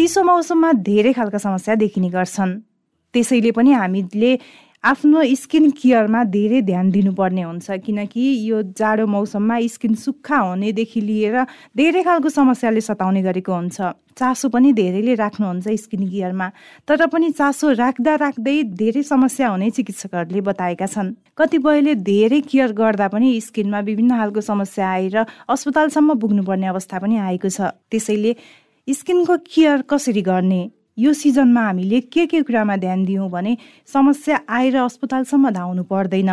चिसो 0.00 0.22
मौसममा 0.24 0.72
धेरै 0.80 1.12
खालका 1.12 1.38
समस्या 1.38 1.74
देखिने 1.76 2.08
गर्छन्। 2.08 2.50
त्यसैले 3.14 3.50
पनि 3.52 3.72
हामीले 3.76 4.30
आफ्नो 4.80 5.22
स्किन 5.36 5.64
केयरमा 5.76 6.20
धेरै 6.24 6.60
ध्यान 6.64 6.90
दिनुपर्ने 6.90 7.42
हुन्छ 7.44 7.68
किनकि 7.84 8.24
यो 8.48 8.62
जाडो 8.80 9.04
मौसममा 9.06 9.56
स्किन 9.68 9.94
सुक्खा 10.00 10.38
हुनेदेखि 10.40 11.00
लिएर 11.04 11.36
धेरै 11.76 12.02
खालको 12.08 12.28
समस्याले 12.32 12.80
सताउने 12.80 13.22
गरेको 13.28 13.52
हुन्छ। 13.52 13.76
चासो 14.16 14.48
पनि 14.48 14.72
धेरैले 14.72 15.14
राख्नुहुन्छ 15.20 15.68
स्किन 15.84 16.08
केयरमा 16.08 16.48
तर 16.88 17.06
पनि 17.12 17.30
चासो 17.36 17.72
राख्दा 17.76 18.14
राख्दै 18.24 18.56
धेरै 18.80 19.02
समस्या 19.04 19.48
हुने 19.52 19.68
चिकित्सकहरूले 19.76 20.40
बताएका 20.48 20.86
छन्। 20.88 21.12
कतिपयले 21.36 21.94
धेरै 22.08 22.40
केयर 22.48 22.72
गर्दा 22.72 23.08
पनि 23.12 23.28
स्किनमा 23.36 23.80
विभिन्न 23.84 24.16
खालको 24.16 24.40
समस्या 24.48 24.88
आएर 24.96 25.16
अस्पतालसम्म 25.52 26.18
पुग्नुपर्ने 26.24 26.66
अवस्था 26.72 26.96
पनि 27.04 27.16
आएको 27.28 27.48
छ। 27.52 27.76
त्यसैले 27.92 28.32
स्किनको 28.88 29.36
केयर 29.36 29.82
कसरी 29.82 30.22
गर्ने? 30.22 30.70
यो 30.98 31.12
सिजनमा 31.12 31.62
हामीले 31.62 32.00
के 32.00 32.26
के 32.26 32.42
कुरामा 32.42 32.76
ध्यान 32.76 33.04
दियौँ 33.04 33.30
भने 33.30 33.56
समस्या 33.86 34.40
आएर 34.48 34.76
अस्पतालसम्म 34.76 35.50
धाउनु 35.50 35.82
पर्दैन। 35.82 36.30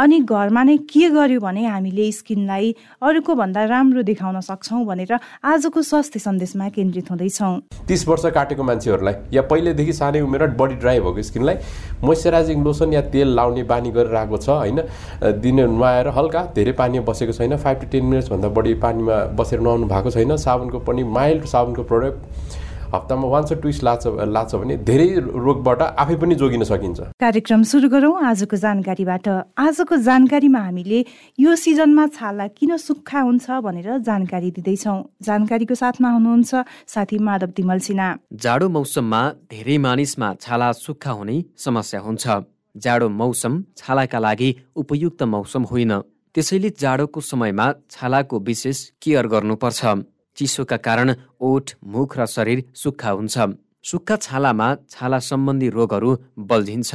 अनि 0.00 0.18
घरमा 0.24 0.62
नै 0.64 0.76
के 0.88 1.08
गर्यो 1.12 1.40
भने 1.40 1.64
हामीले 1.66 2.04
स्किनलाई 2.12 2.74
अरूको 3.04 3.34
भन्दा 3.36 3.64
राम्रो 3.68 4.02
देखाउन 4.02 4.40
सक्छौँ 4.40 4.84
भनेर 4.86 5.12
आजको 5.44 5.82
स्वास्थ्य 5.82 6.18
सन्देशमा 6.18 6.68
केन्द्रित 6.76 7.10
हुँदैछौँ। 7.10 7.84
तिस 7.88 8.06
वर्ष 8.08 8.24
काटेको 8.32 8.62
मान्छेहरूलाई 8.64 9.14
या 9.36 9.42
पहिलेदेखि 9.50 9.92
सानै 9.92 10.20
उमेर 10.20 10.46
बडी 10.56 10.74
ड्राई 10.80 11.00
भएको 11.00 11.22
स्किनलाई 11.22 11.56
मोइस्चराइजिङ 12.00 12.64
लोसन 12.64 12.92
या 12.92 13.02
तेल 13.12 13.34
लाउने 13.36 13.62
बानी 13.68 13.90
गरेर 13.92 14.16
आएको 14.16 14.36
छ 14.38 14.48
होइन? 14.48 14.80
दिन 15.20 15.60
नुहाएर 15.68 16.08
हल्का 16.16 16.44
धेरै 16.56 16.72
पानी 16.80 17.00
बसेको 17.04 17.32
छैन 17.36 17.56
फाइभ 17.58 17.80
टु 17.80 17.86
टेन 17.92 18.04
मिनट्सभन्दा 18.06 18.48
बढी 18.56 18.74
पानीमा 18.80 19.20
बसेर 19.36 19.60
नुहाउनु 19.60 19.86
भएको 19.92 20.10
छैन। 20.10 20.36
साबुनको 20.38 20.78
पनि 20.88 21.04
माइल्ड 21.12 21.44
साबुनको 21.52 21.82
प्रडक्ट 21.84 22.18
हप्तामा 22.92 23.26
वान्स 23.28 23.52
ट्विस्ट 23.62 23.82
लाग्छ 23.84 24.06
लाग्छ 24.36 24.54
भने 24.54 24.76
धेरै 24.88 25.08
रोगबाट 25.46 25.80
आफै 26.02 26.16
पनि 26.20 26.34
जोगिन 26.34 26.62
सकिन्छ। 26.64 26.98
कार्यक्रम 27.22 27.62
सुरु 27.70 27.88
गरौँ। 27.88 28.14
आजको 28.30 28.56
जानकारीबाट। 28.56 29.26
आजको 29.58 29.96
जानकारीमा 30.08 30.60
हामीले 30.60 30.98
यो 31.38 31.50
सिजनमा 31.56 32.06
छाला 32.18 32.46
किन 32.58 32.76
सुक्खा 32.78 33.20
हुन्छ 33.20 33.46
भनेर 33.62 33.98
जानकारी 34.02 34.50
दिँदैछौँ। 34.56 34.98
जानकारीको 35.22 35.74
साथमा 35.74 36.08
हुनुहुन्छ 36.10 36.50
साथी 36.86 37.18
माधव 37.18 37.50
तिमल 37.56 37.78
सिन्हा। 37.80 38.08
जाडो 38.34 38.68
मौसममा 38.68 39.22
धेरै 39.50 39.76
मानिसमा 39.78 40.28
छाला 40.40 40.72
सुक्खा 40.84 41.12
हुने 41.18 41.36
समस्या 41.56 42.00
हुन्छ। 42.00 42.24
जाडो 42.76 43.08
मौसम 43.10 43.52
छालाका 43.78 44.18
लागि 44.18 44.50
उपयुक्त 44.76 45.22
मौसम 45.34 45.62
होइन। 45.70 45.92
त्यसैले 46.34 46.70
जाडोको 46.78 47.20
समयमा 47.22 47.66
छालाको 47.90 48.38
विशेष 48.40 48.78
केयर 49.02 49.26
गर्नुपर्छ। 49.26 49.80
चिसोका 50.36 50.76
कारण 50.78 51.14
ओठ 51.40 51.70
मुख 51.86 52.18
र 52.18 52.26
शरीर 52.26 52.64
सुक्खा 52.74 53.10
हुन्छ। 53.10 53.38
सुक्खा 53.84 54.16
छालामा 54.18 54.68
छाला 54.90 55.18
सम्बन्धी 55.20 55.68
रोगहरू 55.70 56.16
बल्झिन्छ। 56.50 56.90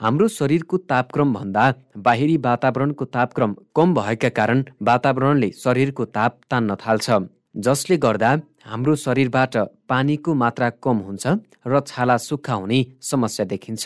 हाम्रो 0.00 0.26
शरीरको 0.30 0.76
तापक्रम 0.90 1.32
भन्दा 1.34 1.64
बाहिरी 1.98 2.36
वातावरणको 2.44 3.04
तापक्रम 3.06 3.54
कम 3.76 3.94
भएका 3.94 4.28
कारण 4.30 4.62
वातावरणले 4.82 5.50
शरीरको 5.56 6.04
ताप 6.16 6.38
तान्न 6.50 6.74
थाल्छ। 6.82 7.10
जसले 7.66 7.96
गर्दा 7.98 8.30
हाम्रो 8.64 8.94
शरीरबाट 8.96 9.56
पानीको 9.88 10.34
मात्रा 10.34 10.68
कम 10.82 10.96
हुन्छ 11.06 11.26
र 11.66 11.80
छाला 11.86 12.16
सुक्खा 12.18 12.54
हुने 12.54 12.80
समस्या 13.02 13.46
देखिन्छ। 13.46 13.84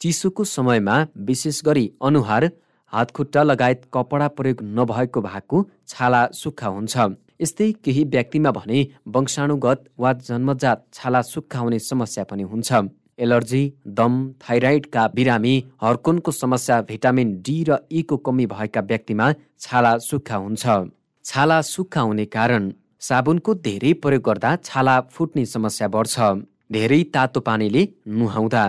चिसोको 0.00 0.44
समयमा 0.46 0.96
विशेष 1.28 1.60
गरी 1.64 1.86
अनुहार 2.02 2.50
हातखुट्टा 2.92 3.42
लगायत 3.42 3.82
कपडा 3.94 4.28
प्रयोग 4.36 4.62
नभएको 4.78 5.20
भागको 5.20 5.58
छाला 5.88 6.22
सुक्खा 6.34 6.68
हुन्छ। 6.68 6.96
यस्तै 7.40 7.70
केही 7.84 8.02
व्यक्तिमा 8.14 8.50
भने 8.56 8.78
वंशाणुगत 9.14 9.80
वा 9.98 10.12
जन्मजात 10.28 10.78
छाला 10.94 11.22
सुक्खाउने 11.24 11.78
समस्या 11.90 12.24
पनि 12.30 12.42
हुन्छ। 12.52 12.70
एलर्जी 13.24 13.62
दम 13.98 14.12
थाइराइडका 14.42 15.06
बिरामी 15.16 15.54
हर्कोनको 15.82 16.30
समस्या 16.32 16.80
भिटामिन 16.90 17.32
डी 17.46 17.56
र 17.68 17.76
ईको 17.92 18.16
कमी 18.26 18.46
भएका 18.52 18.80
व्यक्तिमा 18.90 19.26
छाला 19.60 19.92
सुक्खा 20.08 20.36
हुन्छ। 20.36 20.64
छाला 21.24 21.60
सुक्खा 21.70 22.00
हुने 22.00 22.24
कारण 22.36 22.70
साबुनको 23.08 23.54
धेरै 23.66 23.92
प्रयोग 24.02 24.22
गर्दा 24.28 24.54
छाला 24.64 25.00
फुट्ने 25.12 25.44
समस्या 25.46 25.88
बढ्छ। 25.96 26.16
धेरै 26.72 27.02
तातो 27.14 27.40
पानीले 27.48 27.82
नुहाउँदा 28.18 28.64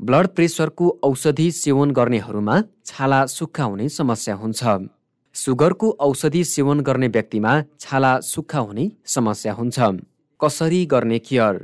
ब्लड 0.00 0.26
प्रेसरको 0.36 0.86
औषधि 1.02 1.50
सेवन 1.60 1.90
गर्नेहरूमा 1.98 2.56
छाला 2.86 3.24
सुक्खा 3.28 3.64
हुने 3.64 3.88
समस्या 3.98 4.34
हुन्छ। 4.34 4.62
सुगरको 5.34 5.90
औषधि 6.00 6.42
सेवन 6.44 6.80
गर्ने 6.80 7.06
व्यक्तिमा 7.08 7.52
छाला 7.80 8.18
सुक्खा 8.22 8.58
हुने 8.58 8.90
समस्या 9.06 9.52
हुन्छ। 9.52 9.78
कसरी 10.40 10.84
गर्ने 10.86 11.18
केयर? 11.18 11.58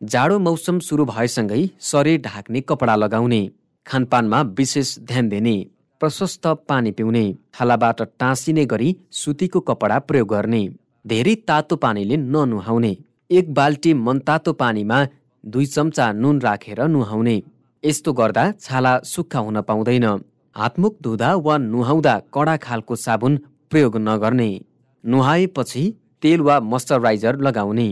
जाडो 0.00 0.38
मौसम 0.38 0.78
सुरु 0.78 1.04
भएसँगै 1.04 1.62
शरीर 1.82 2.20
ढाक्ने 2.20 2.60
कपडा 2.60 2.94
लगाउने 2.96 3.40
खानपानमा 3.86 4.42
विशेष 4.58 4.98
ध्यान 5.00 5.28
दिने 5.28 5.56
प्रशस्त 6.00 6.46
पानी 6.68 6.90
पिउने 6.92 7.24
छालाबाट 7.54 8.02
टाँसिने 8.20 8.64
गरी 8.66 8.94
सुतीको 9.12 9.60
कपडा 9.60 9.98
प्रयोग 10.06 10.28
गर्ने 10.28 10.62
धेरै 11.04 11.34
तातो 11.48 11.76
पानीले 11.76 12.16
ननुहाउने 12.16 12.96
एक 13.30 13.52
बाल्टी 13.54 13.94
मनतातो 14.06 14.52
पानीमा 14.52 15.04
दुई 15.44 15.66
चम्चा 15.66 16.12
नुन 16.12 16.40
राखेर 16.40 16.86
नुहाउने 16.86 17.36
यस्तो 17.82 18.12
गर्दा 18.12 18.50
छाला 18.60 18.98
सुक्खा 19.04 19.38
हुन 19.38 19.60
पाउँदैन। 19.62 20.06
हातमुख 20.56 20.94
धुँदा 21.02 21.34
वा 21.36 21.56
नुहाउँदा 21.58 22.14
कडा 22.34 22.56
खालको 22.56 22.96
साबुन 22.96 23.36
प्रयोग 23.70 23.96
नगर्ने। 23.98 24.50
नुहाएपछि 25.04 25.82
तेल 26.22 26.40
वा 26.40 26.58
मोइस्चराइजर 26.62 27.36
लगाउने। 27.38 27.88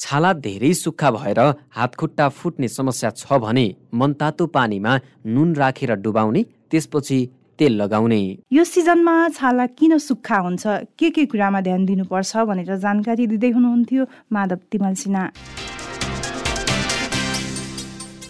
छाला 0.00 0.32
धेरै 0.44 0.72
सुक्खा 0.74 1.10
भएर 1.10 1.40
हातखुट्टा 1.76 2.28
फुट्ने 2.28 2.68
समस्या 2.68 3.10
छ 3.12 3.38
भने 3.38 3.66
मनतातो 3.94 4.46
पानीमा 4.46 4.98
नुन 5.26 5.54
राखेर 5.56 5.94
डुबाउने 5.96 6.42
त्यसपछि 6.70 7.18
तेल 7.58 7.72
लगाउने। 7.82 8.20
यो 8.52 8.64
सिजनमा 8.64 9.16
छाला 9.28 9.66
किन 9.78 9.98
सुक्खा 9.98 10.38
हुन्छ 10.38 10.66
के 10.98 11.10
के 11.10 11.26
कुरामा 11.26 11.60
ध्यान 11.60 11.84
दिनुपर्छ 11.86 12.36
भनेर 12.50 12.76
जानकारी 12.78 13.26
दिँदै 13.26 13.50
हुनुहुन्थ्यो 13.50 14.06
माधव 14.32 14.60
तिमल 14.70 14.94
सिन्हा। 14.94 15.24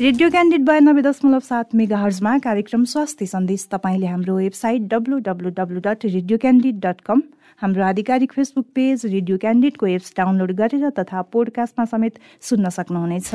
रेडियो 0.01 0.29
क्यान्डिड 0.31 0.63
बयानब्बे 0.67 1.03
दशमलव 1.03 1.41
सात 1.43 1.75
मेगा 1.75 1.97
हर्जमा 1.99 2.37
कार्यक्रम 2.39 2.83
स्वास्थ्य 2.91 3.27
सन्देश 3.27 3.67
तपाईँले 3.71 4.07
हाम्रो 4.07 4.35
website 4.37 4.83
W 4.91 5.19
W 5.27 5.51
W 5.57 5.81
dot 5.87 6.05
radio 6.05 6.39
Candid 6.39 6.77
dot 6.85 7.01
com 7.07 7.23
हाम्रो 7.63 7.83
आधिकारिक 7.85 8.33
फेसबुक 8.33 8.67
पेज 8.75 9.07
रेडियो 9.07 9.39
क्यान्डिडको 9.45 9.87
एप्स 9.87 10.13
डाउनलोड 10.17 10.53
गरेर 10.61 10.91
तथा 10.99 11.23
पोडकास्टमा 11.35 11.85
समेत 11.85 12.19
सुन्न 12.49 12.69
सक्नुहुनेछ। 12.79 13.31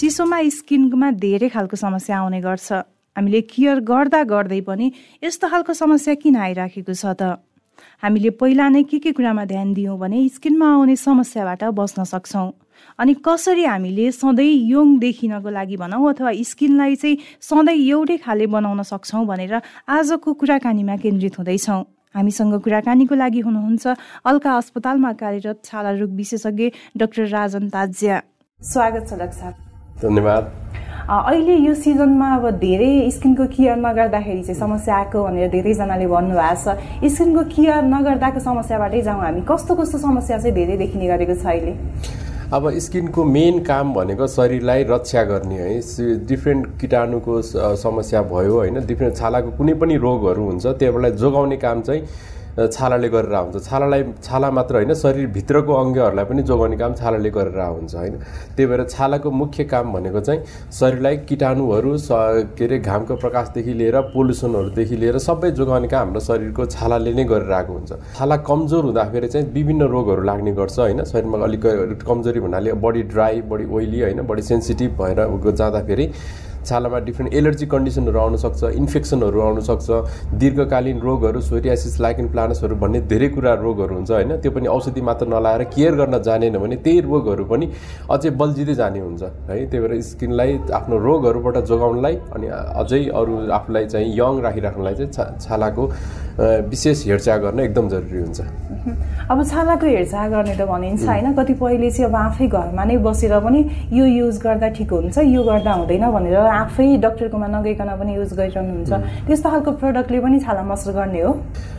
चिसोमा 0.00 0.38
स्किनमा 0.56 1.10
धेरै 1.20 1.48
खालको 1.52 1.76
समस्या 1.76 2.18
आउने 2.18 2.40
गर्छ। 2.40 2.72
हामीले 3.16 3.40
केयर 3.52 3.80
गर्दा 3.84 4.22
गर्दै 4.32 4.60
पनि 4.64 4.92
यस्तो 5.24 5.48
खालको 5.52 5.72
समस्या 5.76 6.14
किन 6.24 6.36
आइराखेको 6.48 6.92
छ 6.94 7.12
त? 7.20 7.36
हामीले 8.02 8.30
पहिला 8.40 8.68
नै 8.68 8.82
के 8.82 8.98
के 8.98 9.12
कुरामा 9.12 9.44
ध्यान 9.44 9.72
दियौँ 9.74 9.98
भने 9.98 10.28
स्किनमा 10.28 10.72
आउने 10.74 10.96
समस्याबाट 10.96 11.64
बस्न 11.74 12.04
सक्छौँ। 12.04 12.50
अनि 12.98 13.14
कसरी 13.26 13.64
हामीले 13.64 14.10
सधैँ 14.12 14.70
यङ 14.70 14.98
देखिनको 14.98 15.50
लागि 15.50 15.76
भनौँ 15.76 16.08
अथवा 16.10 16.32
स्किनलाई 16.46 16.96
चाहिँ 16.96 17.18
सधैँ 17.42 17.76
एउटै 17.76 18.16
खाले 18.24 18.46
बनाउन 18.46 18.82
सक्छौँ 18.82 19.24
भनेर 19.26 19.54
आजको 19.88 20.32
कुराकानीमा 20.34 20.96
केन्द्रित 20.96 21.38
हुँदैछौँ। 21.38 21.82
हामीसँग 22.14 22.54
कुराकानीको 22.64 23.14
लागि 23.14 23.40
हुनुहुन्छ 23.40 23.86
अल्का 24.24 24.56
अस्पतालमा 24.56 25.12
कार्यरत 25.12 25.60
छाला 25.64 25.90
रोग 25.98 26.10
विशेषज्ञ 26.16 26.70
डाक्टर 26.96 27.26
राजन 27.28 27.68
ताज्या। 27.68 28.22
स्वागत 28.60 29.04
छ 29.08 29.52
धन्यवाद। 30.02 30.44
अहिले 31.08 31.54
यो 31.56 31.74
सिजनमा 31.74 32.26
अब 32.36 32.50
धेरै 32.60 33.10
स्किनको 33.10 33.44
केयर 33.48 33.76
नगर्दाखेरि 33.76 34.42
चाहिँ 34.42 34.58
समस्या 34.60 34.96
आएको 34.96 35.22
भनेर 35.24 35.48
धेरैजनाले 35.50 36.06
भन्नुभएको 36.06 36.74
छ। 37.00 37.08
स्किनको 37.12 37.42
केयर 37.48 37.82
नगर्दाको 37.84 38.40
समस्याबाटै 38.40 39.00
जाउँ 39.08 39.20
हामी। 39.20 39.40
कस्तो 39.48 39.74
कस्तो 39.74 39.98
समस्या 39.98 40.38
चाहिँ 40.38 40.54
धेरै 40.54 40.76
देखिने 40.76 41.06
गरेको 41.08 41.34
छ 41.34 41.46
अहिले? 41.48 41.72
अब 42.52 42.70
स्किनको 42.76 43.24
मेन 43.24 43.64
काम 43.64 43.94
भनेको 43.94 44.26
शरीरलाई 44.28 44.84
रक्षा 44.84 45.22
गर्ने 45.32 45.56
है। 45.56 45.80
डिफ्रेन्ट 46.28 46.66
किटाणुको 46.80 47.40
समस्या 47.80 48.22
भयो 48.28 48.52
होइन? 48.52 48.84
डिफ्रेन्ट 48.84 49.16
छालाको 49.16 49.50
कुनै 49.56 49.74
पनि 49.80 49.96
रोगहरू 49.96 50.44
हुन्छ 50.44 50.66
त्योलाई 50.76 51.12
जोगाउने 51.16 51.56
काम 51.56 51.80
चाहिँ 51.88 52.02
छालाले 52.58 53.08
गरेर 53.08 53.34
हुन्छ 53.34 53.62
छालालाई 53.64 54.02
छाला 54.22 54.50
मात्र 54.50 54.74
होइन 54.74 54.94
शरीरभित्रको 54.94 55.72
अङ्गहरूलाई 55.74 56.24
पनि 56.24 56.42
जोगाउने 56.42 56.76
काम 56.76 56.94
छालाले 56.94 57.30
गरेर 57.30 57.60
हुन्छ 57.60 57.94
होइन? 57.94 58.14
त्यही 58.56 58.66
भएर 58.66 58.82
छालाको 58.90 59.30
मुख्य 59.30 59.64
काम 59.64 59.92
भनेको 59.92 60.20
चाहिँ 60.20 60.40
शरीरलाई 60.72 61.16
किटाणुहरू 61.28 61.96
स 61.98 62.08
के 62.58 62.64
अरे 62.64 62.78
घामको 62.80 63.16
प्रकाशदेखि 63.16 63.72
लिएर 63.78 64.00
पोल्युसनहरूदेखि 64.10 64.96
लिएर 64.96 65.18
सबै 65.18 65.50
जोगाउने 65.60 65.88
काम 65.88 66.06
हाम्रो 66.06 66.20
शरीरको 66.20 66.66
छालाले 66.66 67.12
नै 67.14 67.24
गरेर 67.24 67.52
आएको 67.52 67.72
हुन्छ। 67.72 67.92
छाला 68.18 68.36
कमजोर 68.50 68.84
हुँदाखेरि 68.84 69.28
चाहिँ 69.28 69.46
विभिन्न 69.54 69.82
रोगहरू 69.94 70.22
लाग्ने 70.22 70.52
गर्छ 70.58 70.78
होइन? 70.78 71.04
शरीरमा 71.04 71.38
अलिक 71.46 72.02
कमजोरी 72.02 72.40
भन्नाले 72.40 72.72
बडी 72.84 73.02
ड्राई 73.14 73.40
बडी 73.46 73.64
ओइली 73.70 74.00
होइन? 74.00 74.22
बडी 74.26 74.42
सेन्सिटिभ 74.42 74.90
भएर 75.02 75.26
जाँदाखेरि 75.58 76.06
छालामा 76.68 76.98
डिफ्रेन्ट 77.08 77.34
एलर्जी 77.34 77.66
कन्डिसनहरू 77.74 78.18
आउनसक्छ 78.18 78.62
इन्फेक्सनहरू 78.82 79.40
आउनसक्छ 79.40 79.88
दीर्घकालीन 80.40 80.98
रोगहरू 81.08 81.40
सोरियासिस 81.50 82.00
लाइकिन 82.00 82.28
प्लानसहरू 82.34 82.74
भन्ने 82.82 83.00
धेरै 83.12 83.28
कुरा 83.36 83.54
रोगहरू 83.64 83.94
हुन्छ 83.94 84.10
होइन। 84.10 84.36
त्यो 84.42 84.50
पनि 84.52 84.66
औषधि 84.76 85.00
मात्र 85.08 85.26
नलाएर 85.34 85.62
केयर 85.74 85.94
गर्न 86.00 86.22
जानेन 86.28 86.58
भने 86.58 86.76
त्यही 86.84 87.00
रोगहरू 87.08 87.44
पनि 87.52 87.66
अझै 88.10 88.30
बल्झिँदै 88.40 88.74
जाने 88.74 89.00
हुन्छ 89.00 89.22
है। 89.22 89.64
त्यही 89.66 89.82
भएर 89.82 90.00
स्किनलाई 90.10 90.58
आफ्नो 90.78 90.96
रोगहरूबाट 91.08 91.56
जोगाउनलाई 91.70 92.16
अनि 92.36 92.46
अझै 92.82 93.02
अरू 93.20 93.34
आफूलाई 93.58 93.86
चाहिँ 93.92 94.08
यङ 94.20 94.40
राखिराख्नलाई 94.46 94.94
चाहिँ 94.94 95.12
छा 95.12 95.24
छालाको 95.44 95.84
विशेष 96.70 97.06
हेरचाह 97.06 97.36
गर्न 97.44 97.60
एकदम 97.60 97.88
जरुरी 97.88 98.18
हुन्छ। 98.22 98.40
अब 99.32 99.42
छालाको 99.44 99.86
हेरचाह 99.86 100.28
गर्ने 100.28 100.54
त 100.54 100.66
भनिन्छ 100.70 101.02
होइन 101.08 101.32
कतिपयले 101.38 101.90
चाहिँ 101.90 102.08
अब 102.10 102.16
आफै 102.16 102.46
घरमा 102.46 102.84
नै 102.84 102.96
बसेर 103.06 103.34
पनि 103.46 103.60
यो 103.92 104.04
युज 104.06 104.38
गर्दा 104.44 104.68
ठिक 104.78 104.92
हुन्छ 104.92 105.18
यो 105.18 105.42
गर्दा 105.50 105.72
हुँदैन 105.72 106.04
भनेर 106.16 106.36
आफै 106.62 106.88
डक्टरकोमा 107.04 107.48
नगइकन 107.54 107.90
पनि 108.00 108.12
युज 108.14 108.32
गरिरहनुहुन्छ। 108.38 108.92
त्यस्तो 109.26 109.48
खालको 109.50 109.70
प्रडक्टले 109.80 110.18
पनि 110.20 110.38
छाला 110.44 110.62
मसर 110.70 110.92
गर्ने 110.98 111.20
हो। 111.22 111.32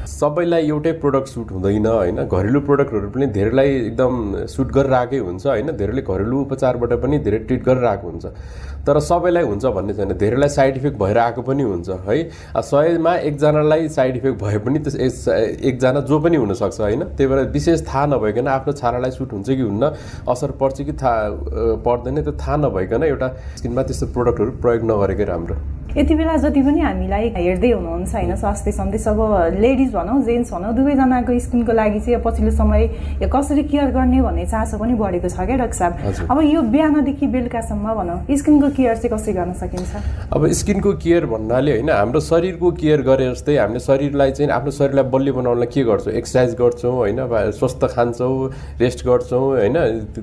सबैलाई 0.10 0.68
एउटै 0.68 0.92
प्रडक्ट 1.02 1.28
सुट 1.28 1.52
हुँदैन 1.52 1.86
होइन? 1.86 2.18
घरेलु 2.26 2.60
प्रडक्टहरू 2.68 3.10
पनि 3.10 3.26
धेरैलाई 3.36 3.70
एकदम 3.76 4.46
सुट 4.50 4.72
गरेर 4.74 4.94
आएकै 4.94 5.18
हुन्छ 5.18 5.46
होइन? 5.48 5.72
धेरैले 5.78 6.02
घरेलु 6.02 6.40
उपचारबाट 6.42 6.94
पनि 7.04 7.20
धेरै 7.26 7.40
ट्रिट 7.46 7.64
गरेर 7.64 7.86
आएको 7.86 8.08
हुन्छ। 8.10 8.26
तर 8.88 9.00
सबैलाई 9.00 9.44
हुन्छ 9.44 9.66
भन्ने 9.78 9.94
छैन। 9.94 10.14
धेरैलाई 10.18 10.50
साइड 10.50 10.78
इफेक्ट 10.78 10.98
भएर 11.00 11.18
आएको 11.18 11.42
पनि 11.42 11.64
हुन्छ 11.64 11.90
है? 12.08 12.18
सयमा 12.58 13.16
एकजनालाई 13.30 13.88
साइड 13.90 14.18
इफेक्ट 14.18 14.42
भए 14.44 14.58
पनि 14.66 14.80
त्यस 14.80 15.28
एकजना 15.30 16.00
जो 16.10 16.20
पनि 16.20 16.38
हुनसक्छ 16.38 16.80
होइन? 16.82 17.04
त्यही 17.16 17.30
भएर 17.30 17.50
विशेष 17.54 17.88
थाहा 17.88 18.06
नभइकन 18.06 18.48
आफ्नो 18.50 18.74
छालालाई 18.74 19.12
सुट 19.12 19.34
हुन्छ 19.34 19.50
कि 19.50 19.62
हुन्न 19.62 19.94
असर 20.28 20.52
पर्छ 20.62 20.82
कि 20.82 20.94
थाहा 21.02 21.78
पर्दैन 21.86 22.22
त्यो 22.24 22.34
थाहा 22.40 22.56
नभइकन 22.66 23.04
एउटा 23.04 23.28
स्किनमा 23.58 23.84
त्यस्तो 23.84 24.06
प्रोडक्टहरू 24.16 24.52
प्रयोग 24.64 24.92
नगरेकै 24.92 25.26
राम्रो। 25.34 25.58
यति 25.98 26.16
बेला 26.16 26.36
जति 26.38 26.62
पनि 26.62 26.80
हामीलाई 26.80 27.30
हेर्दै 27.36 27.70
हुनुहुन्छ 27.72 28.14
होइन 28.16 28.36
स्वास्थ्य 28.36 28.72
सन्देश 28.72 29.08
अब 29.08 29.20
लेडिज 29.60 29.92
भनौँ 29.94 30.22
जेन्ट्स 30.24 30.52
भनौँ 30.54 30.74
दुवैजनाको 30.76 31.38
स्किनको 31.40 31.74
लागि 31.74 32.00
चाहिँ 32.00 32.22
पछिल्लो 32.26 32.52
समय 32.54 32.86
कसरी 33.26 33.64
केयर 33.64 33.90
गर्ने 33.92 34.22
भन्ने 34.22 34.46
चासो 34.46 34.78
पनि 34.78 34.94
बढेको 34.94 35.30
छ 35.30 35.46
क्या 35.50 35.58
डाक्टर 35.58 35.78
साहब? 35.78 36.28
अब 36.30 36.42
यो 36.46 36.62
बिहानदेखि 36.62 37.28
बेलुकासम्म 37.28 37.94
भनौँ 38.00 38.38
स्किनको 38.38 38.70
केयर 38.78 38.98
चाहिँ 38.98 39.12
कसरी 39.16 39.34
गर्न 39.34 39.54
सकिन्छ? 39.58 39.96
अब 40.30 40.46
स्किनको 40.60 40.94
केयर 41.02 41.26
भन्नाले 41.26 41.72
होइन 41.72 41.90
हाम्रो 41.90 42.20
शरीरको 42.22 42.72
केयर 42.78 43.02
गरे 43.10 43.30
जस्तै 43.34 43.58
हामीले 43.58 43.80
शरीरलाई 43.80 44.32
चाहिँ 44.38 44.52
आफ्नो 44.54 44.72
शरीरलाई 44.78 45.10
बलियो 45.10 45.34
बनाउनलाई 45.34 45.74
के 45.74 45.84
गर्छौँ? 45.90 46.14
एक्सर्साइज 46.14 46.56
गर्छौँ 46.62 46.94
होइन 47.02 47.18
स्वस्थ 47.58 47.86
खान्छौँ 47.96 48.50
रेस्ट 48.78 49.06
गर्छौँ 49.10 49.42
होइन 49.58 49.78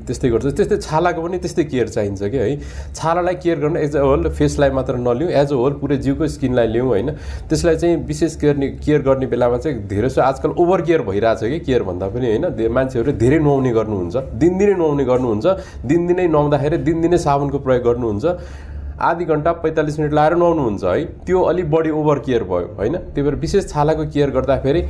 त्यस्तै 0.07 0.31
गर्छौँ। 0.31 0.53
त्यस्तै 0.63 0.79
छालाको 0.87 1.27
पनि 1.27 1.39
त्यस्तै 1.43 1.65
केयर 1.75 1.89
चाहिन्छ 1.91 2.23
कि 2.23 2.39
है। 2.39 2.49
छालालाई 2.95 3.35
केयर 3.43 3.59
गर्न 3.67 3.77
एज 3.83 3.97
अ 3.97 4.07
होल 4.07 4.31
फेसलाई 4.31 4.71
मात्र 4.79 4.97
नलिउँ 5.11 5.31
एज 5.43 5.53
अ 5.53 5.56
होल 5.57 5.73
पुरै 5.81 5.97
जिउको 5.99 6.27
स्किनलाई 6.29 6.67
लिउँ 6.69 6.89
होइन। 6.89 7.11
त्यसलाई 7.49 7.77
चाहिँ 7.77 7.97
विशेष 8.07 8.37
गर्ने 8.43 8.69
केयर 8.85 9.01
गर्ने 9.03 9.27
बेलामा 9.27 9.59
चाहिँ 9.59 9.87
धेरै 9.89 10.09
जस्तो 10.09 10.23
आजकल 10.23 10.51
ओभर 10.59 10.81
केयर 10.83 11.03
भइरहेछ 11.09 11.41
कि 11.41 11.59
केयर 11.67 11.83
भन्दा 11.83 12.07
पनि 12.09 12.27
होइन। 12.27 12.71
मान्छेहरू 12.73 13.13
धेरै 13.17 13.39
नुहाउने 13.39 13.73
गर्नुहुन्छ। 13.73 14.17
दिनदिनै 14.37 14.75
नुहाउने 14.75 15.05
गर्नुहुन्छ। 15.05 15.47
दिनदिनै 15.87 16.27
नुहाउँदाखेरि 16.29 16.77
दिनदिनै 16.87 17.19
साबुनको 17.19 17.59
प्रयोग 17.59 17.85
गर्नुहुन्छ। 17.85 18.25
आधी 18.97 19.25
घन्टा 19.25 19.53
पैँतालिस 19.61 19.99
मिनट 19.99 20.13
लाएर 20.15 20.35
नुहाउनुहुन्छ 20.37 20.85
है। 20.85 21.05
त्यो 21.27 21.41
अलिक 21.43 21.71
बढी 21.71 21.91
ओभर 21.93 22.19
केयर 22.27 22.43
भयो 22.45 22.69
होइन। 22.77 22.97
त्यही 22.97 23.23
भएर 23.23 23.35
विशेष 23.45 23.69
छालाको 23.69 24.05
केयर 24.15 24.31
गर्दाखेरि 24.31 24.81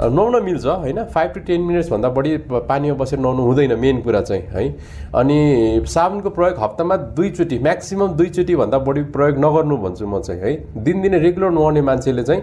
नुहाउन 0.00 0.42
मिल्छ 0.44 0.66
होइन? 0.66 1.02
फाइभ 1.04 1.30
टु 1.30 1.40
टेन 1.40 1.60
मिनट्सभन्दा 1.62 2.08
बढी 2.10 2.36
पानीमा 2.50 2.94
बसेर 2.98 3.18
नुहाउनु 3.18 3.42
हुँदैन 3.42 3.78
मेन 3.78 4.00
कुरा 4.02 4.20
चाहिँ 4.20 4.42
है? 4.42 4.68
अनि 5.14 5.84
साबुनको 5.86 6.30
प्रयोग 6.30 6.58
हप्तामा 6.58 6.96
दुईचोटि 7.14 7.58
म्याक्सिमम् 7.58 8.16
दुईचोटिभन्दा 8.16 8.78
बढी 8.78 9.02
प्रयोग 9.14 9.38
नगर्नु 9.38 9.76
भन्छु 9.76 10.06
म 10.06 10.20
चाहिँ 10.20 10.40
है? 10.40 10.52
दिनदिनै 10.76 11.18
रेगुलर 11.18 11.50
नुहाउने 11.50 11.82
मान्छेले 11.82 12.22
चाहिँ 12.22 12.42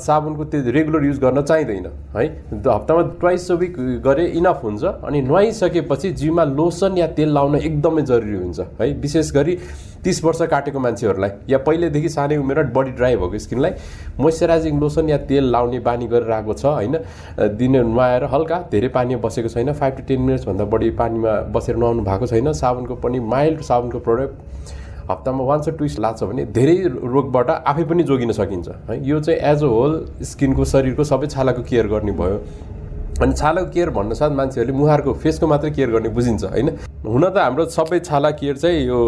साबुनको 0.00 0.44
त्यो 0.44 0.70
रेगुलर 0.70 1.04
युज 1.04 1.18
गर्न 1.20 1.42
चाहिँदैन 1.42 1.86
है? 2.16 2.26
हप्तामा 2.66 3.02
ट्वाइस 3.20 3.50
अ 3.50 3.54
विक 3.54 3.76
गरे 4.04 4.26
इनफ 4.38 4.60
हुन्छ 4.64 4.84
अनि 4.84 5.22
नुहाइसकेपछि 5.22 6.10
जिउमा 6.12 6.44
लोसन 6.44 6.98
या 6.98 7.06
तेल 7.16 7.34
लाउन 7.34 7.56
एकदमै 7.56 8.02
जरुरी 8.02 8.36
हुन्छ 8.36 8.60
है? 8.80 8.92
विशेष 8.94 9.32
गरी 9.34 9.58
तिस 10.04 10.22
वर्ष 10.24 10.42
काटेको 10.50 10.78
मान्छेहरूलाई 10.78 11.30
या 11.48 11.58
पहिल्यैदेखि 11.66 12.08
सानै 12.08 12.36
उमेर 12.36 12.62
बडी 12.74 12.90
ड्राई 12.92 13.16
भएको 13.16 13.38
स्किनलाई 13.38 13.72
मोइस्चराइजिङ 14.20 14.80
लोसन 14.80 15.08
या 15.08 15.18
तेल 15.28 15.50
लाउने 15.52 15.78
बानी 15.80 16.06
गरेर 16.06 16.32
आएको 16.32 16.54
छ 16.54 16.64
होइन? 16.66 16.96
दिन 17.58 17.76
नुहाएर 17.76 18.24
हल्का 18.34 18.58
धेरै 18.70 18.88
पानीमा 18.96 19.20
बसेको 19.28 19.48
छैन 19.48 19.72
फाइभ 19.72 19.94
टु 19.96 20.02
टेन 20.08 20.20
मिनट्सभन्दा 20.22 20.64
बढी 20.76 20.90
पानीमा 21.00 21.40
बसेर 21.56 21.76
नुहाउनु 21.76 22.02
भएको 22.04 22.26
छैन। 22.26 22.52
साबुनको 22.54 22.94
पनि 23.00 23.20
माइल्ड 23.32 23.60
साबुनको 23.62 23.98
प्रडक्ट 24.00 24.34
हप्तामा 25.10 25.44
वान्स 25.44 25.66
टु 25.66 25.72
ट्विस्ट 25.76 25.98
लाग्छ 26.00 26.22
भने 26.24 26.44
धेरै 26.52 26.76
रोगबाट 27.14 27.50
आफै 27.50 27.84
पनि 27.84 28.02
जोगिन 28.04 28.32
सकिन्छ। 28.32 28.68
है 28.90 28.96
यो 29.08 29.20
चाहिँ 29.20 29.40
एज 29.52 29.64
अ 29.64 29.66
होल 29.68 29.92
स्किनको 30.30 30.64
शरीरको 30.72 31.04
सबै 31.04 31.26
छालाको 31.26 31.62
केयर 31.70 31.86
गर्ने 31.88 32.12
भयो। 32.20 32.40
अनि 33.22 33.32
छालाको 33.32 33.70
केयर 33.70 33.90
भन्नु 33.96 34.14
साथ 34.14 34.30
मान्छेहरूले 34.40 34.78
मुहारको 34.78 35.12
फेसको 35.22 35.46
मात्रै 35.46 35.70
केयर 35.70 35.90
गर्ने 35.90 36.08
बुझिन्छ 36.10 36.44
होइन? 36.44 36.70
हुन 37.04 37.24
त 37.24 37.36
हाम्रो 37.36 37.64
सबै 37.68 37.98
छाला 38.00 38.30
केयर 38.40 38.56
चाहिँ 38.56 38.84
यो 38.86 38.98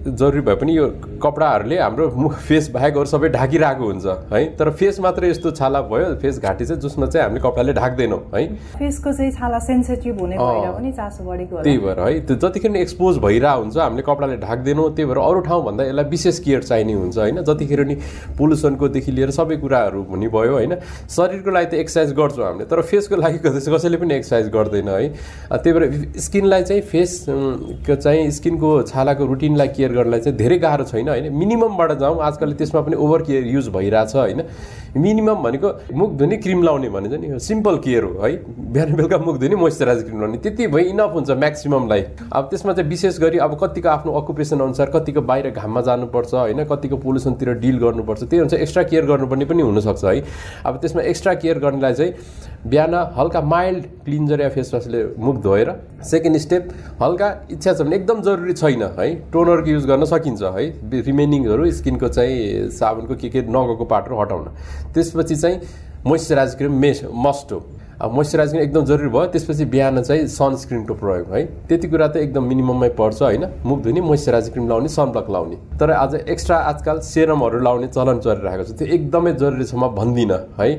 जरुरी 0.00 0.40
भए 0.40 0.54
पनि 0.56 0.76
यो 0.76 0.84
कपडाहरूले 1.22 1.78
हाम्रो 1.78 2.04
मुख 2.16 2.34
फेस 2.48 2.68
बाहेक 2.72 2.96
अरू 2.96 3.08
सबै 3.10 3.28
ढाकिरहेको 3.28 3.84
हुन्छ 3.84 4.06
है? 4.32 4.42
तर 4.56 4.70
फेस 4.80 5.00
मात्रै 5.02 5.30
यस्तो 5.30 5.50
छाला 5.58 5.80
भयो 5.90 6.14
फेस 6.22 6.38
घाँटी 6.40 6.64
चाहिँ 6.64 6.80
जसमा 6.80 7.06
चाहिँ 7.06 7.24
हामीले 7.26 7.42
कपडाले 7.42 7.72
ढाक्दैनौँ 7.74 8.20
है? 8.34 8.44
फेसको 8.78 9.12
चाहिँ 9.12 9.32
छाला 9.38 9.58
सेन्सिटिभ 9.66 10.20
हुने 10.20 10.36
पनि 10.38 10.92
चासो 10.92 11.24
बढेको 11.24 11.62
त्यही 11.62 11.78
भएर 11.78 12.00
है? 12.00 12.20
त्यो 12.30 12.36
जतिखेर 12.44 12.76
एक्सपोज 12.76 13.18
भइरहेको 13.26 13.60
हुन्छ 13.60 13.76
हामीले 13.78 14.02
कपडाले 14.08 14.36
ढाक्दैनौँ 14.46 14.86
त्यही 14.94 15.08
भएर 15.10 15.18
अरू 15.24 15.40
ठाउँभन्दा 15.50 15.84
यसलाई 15.90 16.04
विशेष 16.14 16.38
केयर 16.46 16.62
चाहिने 16.70 16.94
हुन्छ 17.02 17.18
होइन? 17.18 17.42
जतिखेर 17.50 17.84
नि 17.90 17.94
पोल्युसनकोदेखि 18.38 19.12
लिएर 19.18 19.30
सबै 19.40 19.56
कुराहरू 19.66 20.02
हुने 20.14 20.28
भयो 20.38 20.54
होइन? 20.54 20.76
शरीरको 21.18 21.50
लागि 21.50 21.66
त 21.66 21.82
एक्सर्साइज 21.82 22.14
गर्छौँ 22.22 22.46
हामीले 22.46 22.70
तर 22.70 22.82
फेसको 22.94 23.20
लागि 23.26 23.38
कसैले 23.44 23.96
पनि 24.06 24.14
एक्सर्साइज 24.22 24.48
गर्दैन 24.56 24.88
है? 24.88 25.12
त्यही 25.52 25.72
भएर 25.76 25.84
स्किनलाई 26.30 26.62
चाहिँ 26.72 26.82
फेस 26.94 27.18
चाहिँ 27.96 28.30
स्किनको 28.30 28.82
छालाको 28.82 29.26
रुटिनलाई 29.26 29.68
केयर 29.68 29.92
गर्नलाई 29.92 30.20
चाहिँ 30.20 30.38
धेरै 30.38 30.58
गाह्रो 30.58 30.84
छैन 30.84 31.08
होइन? 31.08 31.32
मिनिममबाट 31.32 31.92
जाउँ। 31.98 32.20
आजकल 32.20 32.52
त्यसमा 32.52 32.80
पनि 32.80 32.96
ओभर 32.96 33.22
केयर 33.22 33.46
युज 33.46 33.68
भइरहेछ 33.68 34.16
होइन? 34.16 34.42
मिनिमम 34.96 35.42
भनेको 35.42 35.68
मुख 35.94 36.12
धुने 36.18 36.36
क्रिम 36.36 36.62
लाउने 36.62 36.88
भनेको 36.90 37.16
नि 37.16 37.38
सिम्पल 37.40 37.76
केयर 37.78 38.04
हो 38.04 38.22
है। 38.22 38.32
बिहान 38.72 38.94
बेलुका 38.94 39.18
मुख 39.18 39.38
धुने 39.40 39.56
मोइस्चराइज 39.56 40.02
क्रिम 40.04 40.20
लाउने। 40.20 40.38
त्यति 40.38 40.66
भए 40.66 40.82
इनफ 40.84 41.14
हुन्छ 41.14 41.30
म्याक्सिममलाई 41.30 42.04
अब 42.32 42.48
त्यसमा 42.50 42.72
चाहिँ 42.72 42.88
विशेष 42.90 43.18
गरी 43.20 43.38
अब 43.38 43.58
कतिको 43.62 43.88
आफ्नो 43.88 44.12
अकुपेसन 44.20 44.60
अनुसार 44.60 44.90
कतिको 44.90 45.20
बाहिर 45.22 45.50
घाममा 45.50 45.80
जानुपर्छ 45.80 46.34
होइन? 46.34 46.64
कतिको 46.64 46.96
पोल्युसनतिर 46.96 47.52
डिल 47.60 47.78
गर्नुपर्छ 47.78 48.22
त्यही 48.22 48.40
अनुसार 48.40 48.60
एक्स्ट्रा 48.60 48.82
केयर 48.82 49.04
गर्नुपर्ने 49.06 49.44
पनि 49.44 49.62
हुनसक्छ 49.62 50.04
है। 50.04 50.22
अब 50.66 50.76
त्यसमा 50.80 51.02
एक्स्ट्रा 51.02 51.34
केयर 51.36 51.58
गर्नलाई 51.58 51.94
चाहिँ 51.94 52.12
बिहान 52.66 52.94
हल्का 53.16 53.40
माइल्ड 53.42 53.84
क्लिन्जर 54.04 54.40
या 54.40 54.48
फेसवासले 54.48 55.04
मुख 55.18 55.36
धोएर 55.42 55.72
सेकेन्ड 56.10 56.36
स्टेप 56.38 56.68
हल्का 57.02 57.28
इच्छा 57.50 57.72
छ 57.72 57.80
भने 57.80 57.96
एकदम 57.96 58.20
जरुरी 58.22 58.52
छैन 58.52 58.82
है। 58.98 59.14
टोनरको 59.32 59.70
युज 59.70 59.86
गर्न 59.86 60.04
सकिन्छ 60.04 60.42
है। 60.42 60.68
रिमेनिङहरू 61.02 61.70
स्किनको 61.72 62.08
चाहिँ 62.08 62.68
साबुनको 62.70 63.14
के 63.14 63.28
के 63.28 63.40
नगएको 63.48 63.84
पार्टहरू 63.84 64.20
हटाउन। 64.20 64.44
त्यसपछि 64.94 65.36
चाहिँ 65.36 65.60
मोइस्चराइज 66.06 66.54
क्रिम 66.54 66.72
मेस 66.80 67.02
मस्ट 67.26 67.52
हो। 67.52 67.62
अब 68.00 68.12
मोइस्चराइज 68.14 68.50
क्रिम 68.50 68.62
एकदम 68.62 68.84
जरुरी 68.84 69.08
भयो 69.08 69.26
त्यसपछि 69.32 69.64
बिहान 69.66 70.02
चाहिँ 70.02 70.26
सनस्क्रिनको 70.28 70.94
प्रयोग 70.94 71.32
है। 71.34 71.44
त्यति 71.68 71.88
कुरा 71.88 72.06
त 72.08 72.16
एकदम 72.16 72.44
मिनिमममै 72.44 72.88
पर्छ 72.96 73.22
होइन 73.22 73.44
मुख 73.64 73.82
धुने 73.82 74.00
मोइस्चराइज 74.00 74.48
क्रिम 74.52 74.68
लाउने 74.68 74.88
सनब्लक 74.88 75.30
लाउने। 75.30 75.56
तर 75.78 75.90
आज 75.92 76.14
एक्स्ट्रा 76.14 76.56
आजकल 76.56 77.00
सेरमहरू 77.04 77.60
लाउने 77.60 77.86
चलन 77.88 78.18
चलिरहेको 78.18 78.64
छ। 78.64 78.78
त्यो 78.78 78.88
एकदमै 78.88 79.32
जरुरी 79.34 79.64
छ 79.64 79.74
म 79.74 79.88
भन्दिनँ 79.92 80.38
है। 80.60 80.70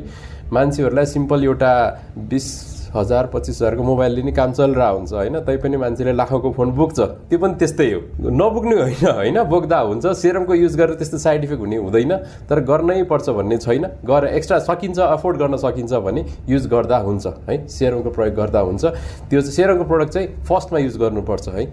मान्छेहरूलाई 0.52 1.06
सिम्पल 1.06 1.44
एउटा 1.44 1.72
बिस 2.18 2.46
हजार 2.94 3.26
पच्चिस 3.34 3.56
हजारको 3.62 3.84
मोबाइलले 3.84 4.22
नि 4.22 4.32
काम 4.32 4.52
चलिरहेको 4.52 4.98
हुन्छ 4.98 5.14
होइन? 5.14 5.40
तैपनि 5.42 5.78
मान्छेले 5.78 6.14
लाखौँको 6.14 6.52
फोन 6.52 6.72
बोक्छ। 6.72 7.00
त्यो 7.30 7.40
पनि 7.40 7.54
त्यस्तै 7.56 7.88
हो। 7.92 8.00
नबोक्ने 8.20 8.76
होइन 8.82 9.06
होइन? 9.12 9.38
बोक्दा 9.48 9.80
हुन्छ 9.80 10.06
सेरमको 10.12 10.54
युज 10.56 10.76
गरेर 10.76 10.96
त्यस्तो 10.96 11.18
साइड 11.18 11.44
इफेक्ट 11.44 11.62
हुने 11.62 11.78
हुँदैन 11.78 12.14
तर 12.50 12.60
गर्नै 12.68 13.04
पर्छ 13.08 13.30
भन्ने 13.30 13.58
छैन। 13.58 13.86
गएर 14.04 14.26
एक्स्ट्रा 14.36 14.60
सकिन्छ 14.68 15.00
अफोर्ड 15.00 15.38
गर्न 15.38 15.58
सकिन्छ 15.58 15.94
भने 15.94 16.26
युज 16.50 16.68
गर्दा 16.68 16.98
हुन्छ 16.98 17.28
है? 17.48 17.68
सेरमको 17.68 18.10
प्रयोग 18.12 18.36
गर्दा 18.36 18.60
हुन्छ। 18.60 18.86
त्यो 19.30 19.42
चाहिँ 19.42 19.56
सेरमको 19.56 19.84
प्रडक्ट 19.84 20.12
चाहिँ 20.12 20.28
फर्स्टमा 20.44 20.80
युज 20.80 20.98
गर्नुपर्छ 20.98 21.48
है? 21.50 21.66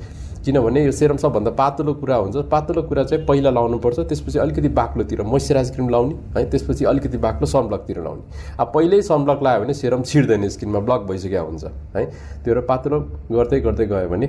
किनभने 0.49 0.85
यो 0.85 0.93
सेरम 0.93 1.17
सबभन्दा 1.21 1.51
पातलो 1.53 1.93
कुरा 1.95 2.17
हुन्छ। 2.17 2.37
पातलो 2.49 2.83
कुरा 2.83 3.03
चाहिँ 3.05 3.25
पहिला 3.27 3.51
लाउनुपर्छ 3.51 4.01
त्यसपछि 4.01 4.39
अलिकति 4.39 4.69
बाक्लोतिर 4.73 5.23
मोइस्चराइज 5.23 5.71
क्रिम 5.71 5.89
लाउने 5.89 6.15
है 6.37 6.45
त्यसपछि 6.51 6.85
अलिकति 6.89 7.19
बाक्लो 7.21 7.47
सनब्लकतिर 7.47 8.01
लाउने। 8.03 8.23
अब 8.57 8.73
पहिल्यै 8.75 9.03
सनब्लक 9.03 9.43
लगायो 9.43 9.61
भने 9.61 9.75
सेरम 9.75 10.03
छिर्दैन 10.09 10.49
स्किनमा 10.49 10.81
ब्लक 10.89 11.05
भइसकेको 11.11 11.45
हुन्छ 11.45 11.65
है। 11.97 12.05
त्यो 12.45 12.61
पातलो 12.65 13.01
गर्दै 13.29 13.61
गर्दै 13.61 13.87
गयो 13.87 14.09
भने 14.09 14.27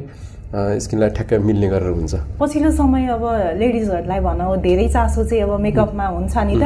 स्किनलाई 0.50 1.10
ठ्याक्कै 1.14 1.38
मिल्ने 1.46 1.68
गरेर 1.70 1.94
हुन्छ। 1.94 2.14
पछिल्लो 2.42 2.72
समय 2.74 3.06
अब 3.14 3.24
लेडिजहरूलाई 3.62 4.20
भनौँ 4.20 4.58
धेरै 4.66 4.88
चासो 4.90 5.24
चाहिँ 5.30 5.44
अब 5.46 5.60
मेकअपमा 5.62 6.06
हुन्छ 6.10 6.38
नि 6.50 6.56
त। 6.58 6.64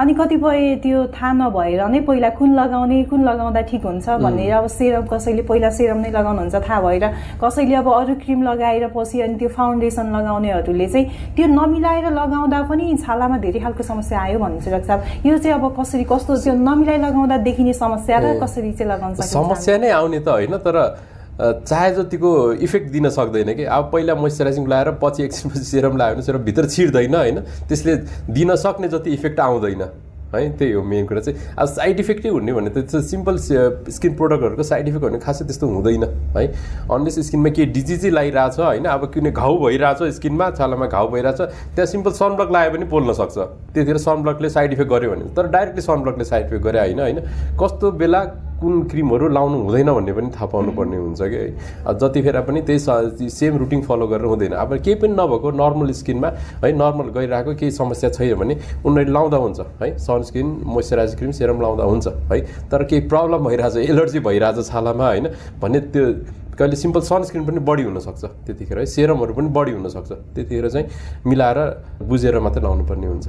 अनि 0.00 0.12
कतिपय 0.16 0.74
त्यो 0.80 0.98
थाहा 1.12 1.32
नभएर 1.44 1.82
नै 1.84 2.00
पहिला 2.08 2.28
कुन 2.32 2.50
लगाउने 2.56 3.02
कुन 3.12 3.20
लगाउँदा 3.28 3.60
ठिक 3.68 3.84
हुन्छ 3.84 4.08
भनेर 4.24 4.52
अब 4.56 4.66
सेरम 4.72 5.04
कसैले 5.12 5.42
पहिला 5.44 5.68
सेरम 5.68 5.98
नै 6.00 6.10
लगाउनुहुन्छ 6.16 6.56
थाहा 6.64 6.80
भएर 6.80 7.04
कसैले 7.36 7.74
अब 7.76 7.88
अरू 7.92 8.14
क्रिम 8.24 8.40
लगाएर 8.48 8.88
पछि 8.96 9.20
अनि 9.20 9.34
त्यो 9.36 9.48
फाउन्डेसन 9.52 10.06
लगाउनेहरूले 10.16 10.86
चाहिँ 10.88 11.06
त्यो 11.36 11.46
नमिलाएर 11.60 12.06
लगाउँदा 12.16 12.62
पनि 12.72 12.84
छालामा 13.04 13.36
धेरै 13.44 13.60
खालको 13.60 13.82
समस्या 13.84 14.16
आयो 14.16 14.38
भन्नुहुन्छ 14.38 14.68
डाक्टर 14.68 14.88
साहब 14.88 15.28
यो 15.28 15.36
चाहिँ 15.36 15.54
अब 15.60 15.64
कसरी 15.76 16.04
कस्तो 16.08 16.36
त्यो 16.40 16.54
नमिलाइ 16.56 16.98
लगाउँदा 17.04 17.36
देखिने 17.44 17.72
समस्या 17.84 18.16
र 18.16 18.40
कसरी 18.40 18.72
चाहिँ 18.72 18.92
लगाउन 18.92 19.12
समस्या 19.28 19.76
नै 19.76 19.90
आउने 19.92 20.20
त 20.24 20.28
होइन 20.28 20.56
तर 20.64 20.76
चाहे 21.40 21.90
जतिको 21.94 22.52
इफेक्ट 22.64 22.90
दिन 22.92 23.08
सक्दैन 23.10 23.54
कि। 23.54 23.64
अब 23.66 23.90
पहिला 23.92 24.14
मोइस्चराइजिङ 24.14 24.66
लगाएर 24.66 24.90
पछि 25.02 25.22
एकछिनपछि 25.22 25.64
सेरम 25.66 25.96
लगायो 25.96 26.14
भने 26.14 26.22
सेरम 26.22 26.42
भित्र 26.44 26.68
छिर्दैन 26.68 27.14
होइन? 27.14 27.40
त्यसले 27.68 27.96
दिन 28.32 28.54
सक्ने 28.56 28.88
जति 28.88 29.10
इफेक्ट 29.12 29.40
आउँदैन 29.40 29.82
है? 29.82 29.90
त्यही 30.32 30.72
हो 30.72 30.82
मेन 30.82 31.06
कुरा 31.06 31.20
चाहिँ। 31.20 31.38
अब 31.58 31.66
साइड 31.66 32.00
इफेक्टै 32.00 32.28
हुने 32.28 32.52
भने 32.52 32.70
त 32.70 33.00
सिम्पल 33.02 33.36
स्किन 33.38 34.14
प्रडक्टहरूको 34.16 34.62
साइड 34.62 34.88
इफेक्ट 34.88 35.04
भने 35.04 35.18
खासै 35.18 35.44
त्यस्तो 35.44 35.66
हुँदैन 35.66 36.04
है? 36.36 36.46
अनलेस 36.92 37.18
स्किनमा 37.26 37.50
केही 37.50 37.66
डिजिजै 37.72 38.10
लगाइरहेछ 38.10 38.58
होइन? 38.60 38.84
अब 38.84 39.04
किन 39.14 39.30
घाउ 39.30 39.56
भइरहेछ 39.64 40.16
स्किनमा 40.16 40.50
छालामा 40.58 40.86
घाउ 40.86 41.08
भइरहेछ 41.10 41.40
त्यहाँ 41.40 41.86
सिम्पल 41.86 42.12
सनब्लक 42.20 42.50
लगायो 42.50 42.70
पनि 42.70 42.84
पोल्न 42.90 43.12
सक्छ। 43.12 43.36
त्यतिखेर 43.38 43.98
सनब्लकले 43.98 44.48
साइड 44.50 44.72
इफेक्ट 44.72 44.90
गर्यो 44.90 45.10
भने। 45.10 45.24
तर 45.36 45.48
डाइरेक्टली 45.48 45.82
सनब्लकले 45.82 46.24
साइड 46.24 46.46
इफेक्ट 46.46 46.64
गरे 46.64 46.78
होइन 46.80 47.00
होइन? 47.00 47.20
कस्तो 47.62 47.90
बेला 47.94 48.20
कुन 48.56 48.82
क्रिमहरू 48.88 49.28
लाउनु 49.28 49.56
हुँदैन 49.62 49.90
भन्ने 49.92 50.12
पनि 50.12 50.28
थाहा 50.32 50.46
पाउनु 50.48 50.72
पर्ने 50.72 50.96
हुन्छ 50.96 51.20
कि? 51.22 51.40
है 51.84 51.92
जतिखेर 51.92 52.40
पनि 52.40 52.60
त्यही 52.62 53.28
सेम 53.30 53.56
रुटिन 53.58 53.82
फलो 53.82 54.06
गरेर 54.08 54.24
हुँदैन। 54.24 54.52
अब 54.56 54.76
केही 54.80 54.94
पनि 54.96 55.12
नभएको 55.12 55.50
नर्मल 55.52 55.92
स्किनमा 55.92 56.28
है 56.64 56.72
नर्मल 56.72 57.08
गइरहेको 57.12 57.54
केही 57.54 57.70
समस्या 57.70 58.10
छैन 58.10 58.34
भने 58.34 58.54
उनीहरूले 58.80 59.12
लाउँदा 59.12 59.36
हुन्छ 59.36 59.60
है 59.82 59.96
सनस्क्रिन 59.98 60.48
मोइस्चराइज 60.72 61.14
क्रिम 61.18 61.30
सेरम 61.36 61.60
लाउँदा 61.60 61.84
हुन्छ 61.84 62.06
है। 62.32 62.40
तर 62.72 62.84
केही 62.88 63.08
प्रब्लम 63.08 63.44
भइरहेछ 63.44 63.76
एलर्जी 63.90 64.20
भइरहेछ 64.24 64.66
छालामा 64.66 65.06
होइन 65.06 65.28
भने 65.60 65.80
त्यो 65.92 66.06
कहिले 66.58 66.76
सिम्पल 66.76 67.00
सनस्क्रिन 67.00 67.44
पनि 67.46 67.60
बढी 67.60 67.82
हुनसक्छ 67.82 68.24
त्यतिखेर 68.46 68.78
है। 68.78 68.86
सेरमहरू 68.86 69.34
पनि 69.34 69.48
बढी 69.52 69.72
हुनसक्छ। 69.72 70.12
त्यतिखेर 70.34 70.68
चाहिँ 70.68 70.86
मिलाएर 71.26 71.58
बुझेर 72.02 72.38
मात्रै 72.40 72.62
लाउनु 72.62 72.84
पर्ने 72.88 73.06
हुन्छ। 73.06 73.26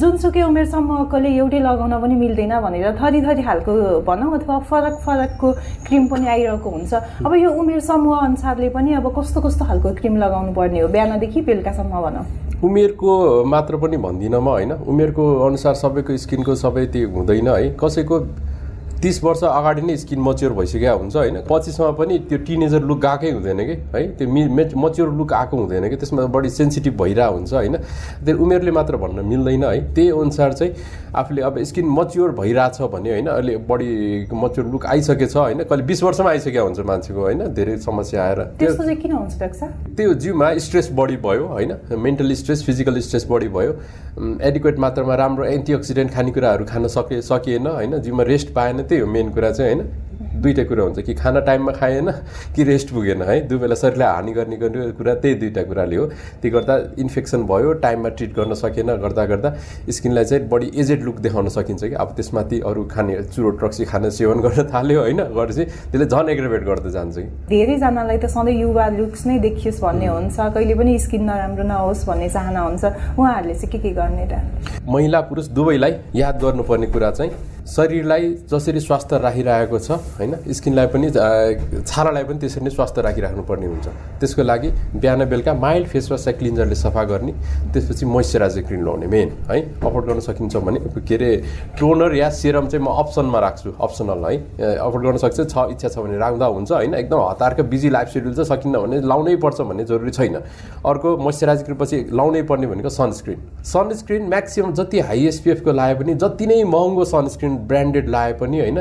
जुनसुकै 0.00 0.42
उमेर 0.42 0.66
समूहकोले 0.66 1.30
एउटै 1.38 1.58
लगाउन 1.58 1.94
पनि 2.02 2.14
मिल्दैन 2.14 2.54
भनेर 2.60 2.98
थरी 2.98 3.20
थरी 3.22 3.42
खालको 3.42 3.72
भनौँ 4.06 4.30
अथवा 4.38 4.58
फरक 4.70 4.94
फरकको 5.06 5.48
क्रिम 5.86 6.06
पनि 6.10 6.26
आइरहेको 6.26 6.70
हुन्छ। 6.70 6.92
अब 7.26 7.34
यो 7.34 7.50
उमेर 7.50 7.80
समूह 7.80 8.18
अनुसारले 8.18 8.68
पनि 8.70 8.92
अब 8.98 9.06
कस्तो 9.18 9.40
कस्तो 9.40 9.64
खालको 9.64 9.94
क्रिम 9.94 10.16
लगाउनु 10.16 10.52
पर्ने 10.54 10.80
हो? 10.80 10.88
बिहानदेखि 10.88 11.40
बेलुकासम्म 11.40 11.94
भनौँ। 12.02 12.26
उमेरको 12.64 13.44
मात्र 13.44 13.76
पनि 13.76 13.96
भन्दिनँ 14.02 14.40
म 14.40 14.48
होइन। 14.48 14.72
उमेरको 14.88 15.22
अनुसार 15.46 15.74
सबैको 15.74 16.16
स्किनको 16.16 16.54
सबै 16.54 16.86
त्यो 16.90 17.08
हुँदैन 17.10 17.48
है। 17.48 17.76
कसैको 17.76 18.16
तिस 19.04 19.22
वर्ष 19.24 19.42
अगाडि 19.44 19.82
नै 19.82 19.96
स्किन 19.96 20.20
मच्योर 20.24 20.52
भइसकेको 20.56 20.96
हुन्छ 20.96 21.16
होइन। 21.16 21.36
पछिसम्म 21.44 21.92
पनि 21.92 22.18
त्यो 22.24 22.38
टिनेजर 22.40 22.82
लुक 22.88 22.98
गएकै 23.04 23.30
हुँदैन 23.30 23.60
कि 23.60 23.74
है? 23.92 24.02
त्यो 24.16 24.28
मि 24.28 24.42
मच्योर 24.76 25.08
लुक 25.12 25.32
आएको 25.32 25.56
हुँदैन 25.56 25.88
कि। 25.90 25.96
त्यसमा 25.96 26.24
बढी 26.32 26.50
सेन्सिटिभ 26.50 26.96
भइरहेको 27.02 27.34
हुन्छ 27.34 27.52
होइन? 27.52 27.76
त्यो 28.24 28.36
उमेरले 28.40 28.70
मात्र 28.72 28.96
भन्न 28.96 29.24
मिल्दैन 29.28 29.64
है? 29.64 29.94
त्यही 29.94 30.08
अनुसार 30.10 30.52
चाहिँ 30.52 30.72
आफूले 31.14 31.42
अब 31.42 31.62
स्किन 31.62 31.86
मच्योर 31.86 32.30
भइरहेछ 32.32 32.80
भने 32.94 33.10
होइन 33.10 33.26
अहिले 33.26 33.56
बढी 33.68 33.90
मच्योर 34.32 34.66
लुक 34.72 34.86
आइसकेछ 34.86 35.36
होइन? 35.36 35.62
कहिले 35.68 35.84
बिस 35.84 36.02
वर्षमा 36.02 36.30
आइसकेको 36.30 36.64
हुन्छ 36.64 36.80
मान्छेको 36.80 37.20
होइन? 37.20 37.44
धेरै 37.54 37.76
समस्या 37.84 38.24
आएर 38.24 38.40
त्यो 39.96 40.14
जिउमा 40.16 40.48
स्ट्रेस 40.64 40.88
बढी 40.96 41.16
भयो 41.20 41.46
होइन? 41.52 41.76
मेन्टल 41.92 42.32
स्ट्रेस 42.34 42.64
फिजिकल 42.64 42.98
स्ट्रेस 43.00 43.26
बढी 43.30 43.48
भयो। 43.48 43.76
एडिक्वेट 44.48 44.78
मात्रामा 44.78 45.14
राम्रो 45.14 45.44
एन्टिअक्सिडेन्ट 45.44 46.12
खानेकुराहरू 46.14 46.64
खान 46.64 46.86
सके 46.88 47.20
सकिएन 47.22 47.66
होइन? 47.66 47.98
जिउमा 48.00 48.22
रेस्ट 48.22 48.54
पाएन। 48.54 48.82
त्यही 48.94 49.02
हो 49.02 49.10
मेन 49.10 49.28
कुरा 49.34 49.50
चाहिँ 49.50 49.74
होइन। 49.74 49.86
दुइटै 50.14 50.64
कुरा 50.64 50.82
हुन्छ 50.84 50.98
कि 51.02 51.14
खाना 51.14 51.40
टाइममा 51.40 51.72
खाएन 51.72 52.10
कि 52.54 52.62
रेस्ट 52.64 52.90
पुगेन 52.94 53.22
है। 53.22 53.40
दुई 53.48 53.58
बेला 53.58 53.74
शरीरलाई 53.74 54.08
हानि 54.14 54.32
गर्ने 54.32 54.56
गर्ने 54.56 54.90
कुरा 54.94 55.14
त्यही 55.14 55.34
दुइटा 55.34 55.62
कुराले 55.62 55.96
हो। 55.96 56.04
त्यो 56.38 56.50
गर्दा 56.54 56.74
इन्फेक्सन 57.02 57.42
भयो 57.42 57.72
टाइममा 57.82 58.08
ट्रिट 58.14 58.32
गर्न 58.36 58.54
सकेन 58.54 58.94
गर्दा 59.02 59.24
गर्दा 59.26 59.50
स्किनलाई 59.90 60.24
चाहिँ 60.24 60.48
बढी 60.48 60.70
एजेड 60.76 61.02
लुक 61.02 61.18
देखाउन 61.18 61.48
सकिन्छ 61.48 61.84
कि। 61.84 61.94
अब 61.94 62.08
त्यसमाथि 62.16 62.60
अरू 62.62 62.84
खाने 62.86 63.22
चुरो 63.34 63.50
ट्रक्सी 63.58 63.84
खान 63.84 64.10
सेवन 64.10 64.40
गर्न 64.46 64.68
थाल्यो 64.70 65.00
होइन 65.00 65.22
गरेपछि 65.34 65.64
त्यसले 65.64 66.06
झन् 66.06 66.30
एग्रेभेट 66.30 66.62
गर्दै 66.62 66.90
जान्छ 66.90 67.16
कि। 67.16 67.26
धेरैजनालाई 67.50 68.18
त 68.18 68.26
सधैँ 68.30 68.54
युवा 68.54 68.86
लुक्स 68.94 69.26
नै 69.26 69.38
देखियोस् 69.38 69.80
भन्ने 69.82 70.06
हुन्छ। 70.06 70.36
कहिले 70.54 70.74
पनि 70.74 70.98
स्किन 70.98 71.24
नराम्रो 71.24 71.64
नहोस् 71.64 72.06
भन्ने 72.06 72.28
चाहना 72.28 72.60
हुन्छ। 72.60 72.84
उहाँहरूले 73.18 73.54
चाहिँ 73.54 73.70
के 73.72 73.78
के 73.78 73.90
गर्ने 73.90 74.26
त? 74.30 74.34
महिला 74.86 75.20
पुरुष 75.26 75.48
दुवैलाई 75.50 75.92
याद 76.14 76.38
गर्नुपर्ने 76.38 76.86
कुरा 76.86 77.10
चाहिँ 77.10 77.32
शरीरलाई 77.64 78.28
जसरी 78.52 78.80
स्वास्थ्य 78.80 79.18
राखिरहेको 79.18 79.78
छ 79.78 79.90
होइन? 80.20 80.34
स्किनलाई 80.52 80.86
पनि 80.92 81.08
छालालाई 81.10 82.24
पनि 82.28 82.38
त्यसरी 82.38 82.64
नै 82.64 82.70
स्वास्थ्य 82.70 83.00
राखिराख्नुपर्ने 83.02 83.66
हुन्छ। 83.66 83.86
त्यसको 84.20 84.42
लागि 84.42 84.68
बिहान 85.00 85.24
बेलुका 85.24 85.54
माइल्ड 85.56 85.88
फेस 85.88 86.10
वास 86.10 86.28
क्लिन्जरले 86.28 86.74
सफा 86.76 87.04
गर्ने 87.08 87.32
त्यसपछि 87.72 88.04
मोइस्चराइजर 88.06 88.62
क्रिम 88.68 88.84
लाउने 88.84 89.06
मेन 89.08 89.28
है? 89.48 89.60
अफोर्ड 89.80 90.04
गर्न 90.06 90.20
सकिन्छ 90.20 90.56
भने 90.60 90.80
के 90.92 91.14
अरे 91.14 91.30
टोनर 91.80 92.14
या 92.14 92.28
सेरम 92.36 92.68
चाहिँ 92.68 92.84
म 92.84 92.92
अप्सनमा 93.00 93.38
राख्छु 93.40 93.72
अप्सनल 93.80 94.24
है? 94.28 94.36
अफोर्ड 94.76 95.04
गर्न 95.06 95.16
सक्छ 95.24 95.40
छ 95.48 95.56
इच्छा 95.72 95.88
छ 95.88 95.98
भने 96.04 96.18
राख्दा 96.20 96.46
हुन्छ 96.46 96.72
होइन? 96.72 96.94
एकदम 96.94 97.20
हतारको 97.32 97.62
बिजी 97.64 97.88
लाइफ 97.96 98.08
सेड्युल 98.12 98.34
चाहिँ 98.34 98.48
सकिन्न 98.52 98.76
भने 98.76 99.00
लाउनै 99.08 99.36
पर्छ 99.40 99.60
भन्ने 99.64 99.84
जरुरी 99.88 100.10
छैन। 100.12 100.36
अर्को 100.84 101.16
मोइस्चराइजर 101.16 101.64
क्रिम 101.64 101.78
पछि 101.80 101.96
लाउनै 102.12 102.42
पर्ने 102.44 102.66
भनेको 102.66 102.92
सनस्क्रिन। 102.92 103.40
सनस्क्रिन 103.64 104.28
म्याक्सिमम् 104.28 104.72
जति 104.74 105.00
हाई 105.00 105.26
एसपिएफको 105.32 105.72
लाए 105.72 105.94
पनि 105.96 106.14
जति 106.20 106.46
नै 106.46 106.62
महँगो 106.68 107.04
सनस्क्रिन 107.08 107.52
ब्रान्डेड 107.68 108.08
लाए 108.08 108.32
पनि 108.32 108.60
होइन 108.60 108.80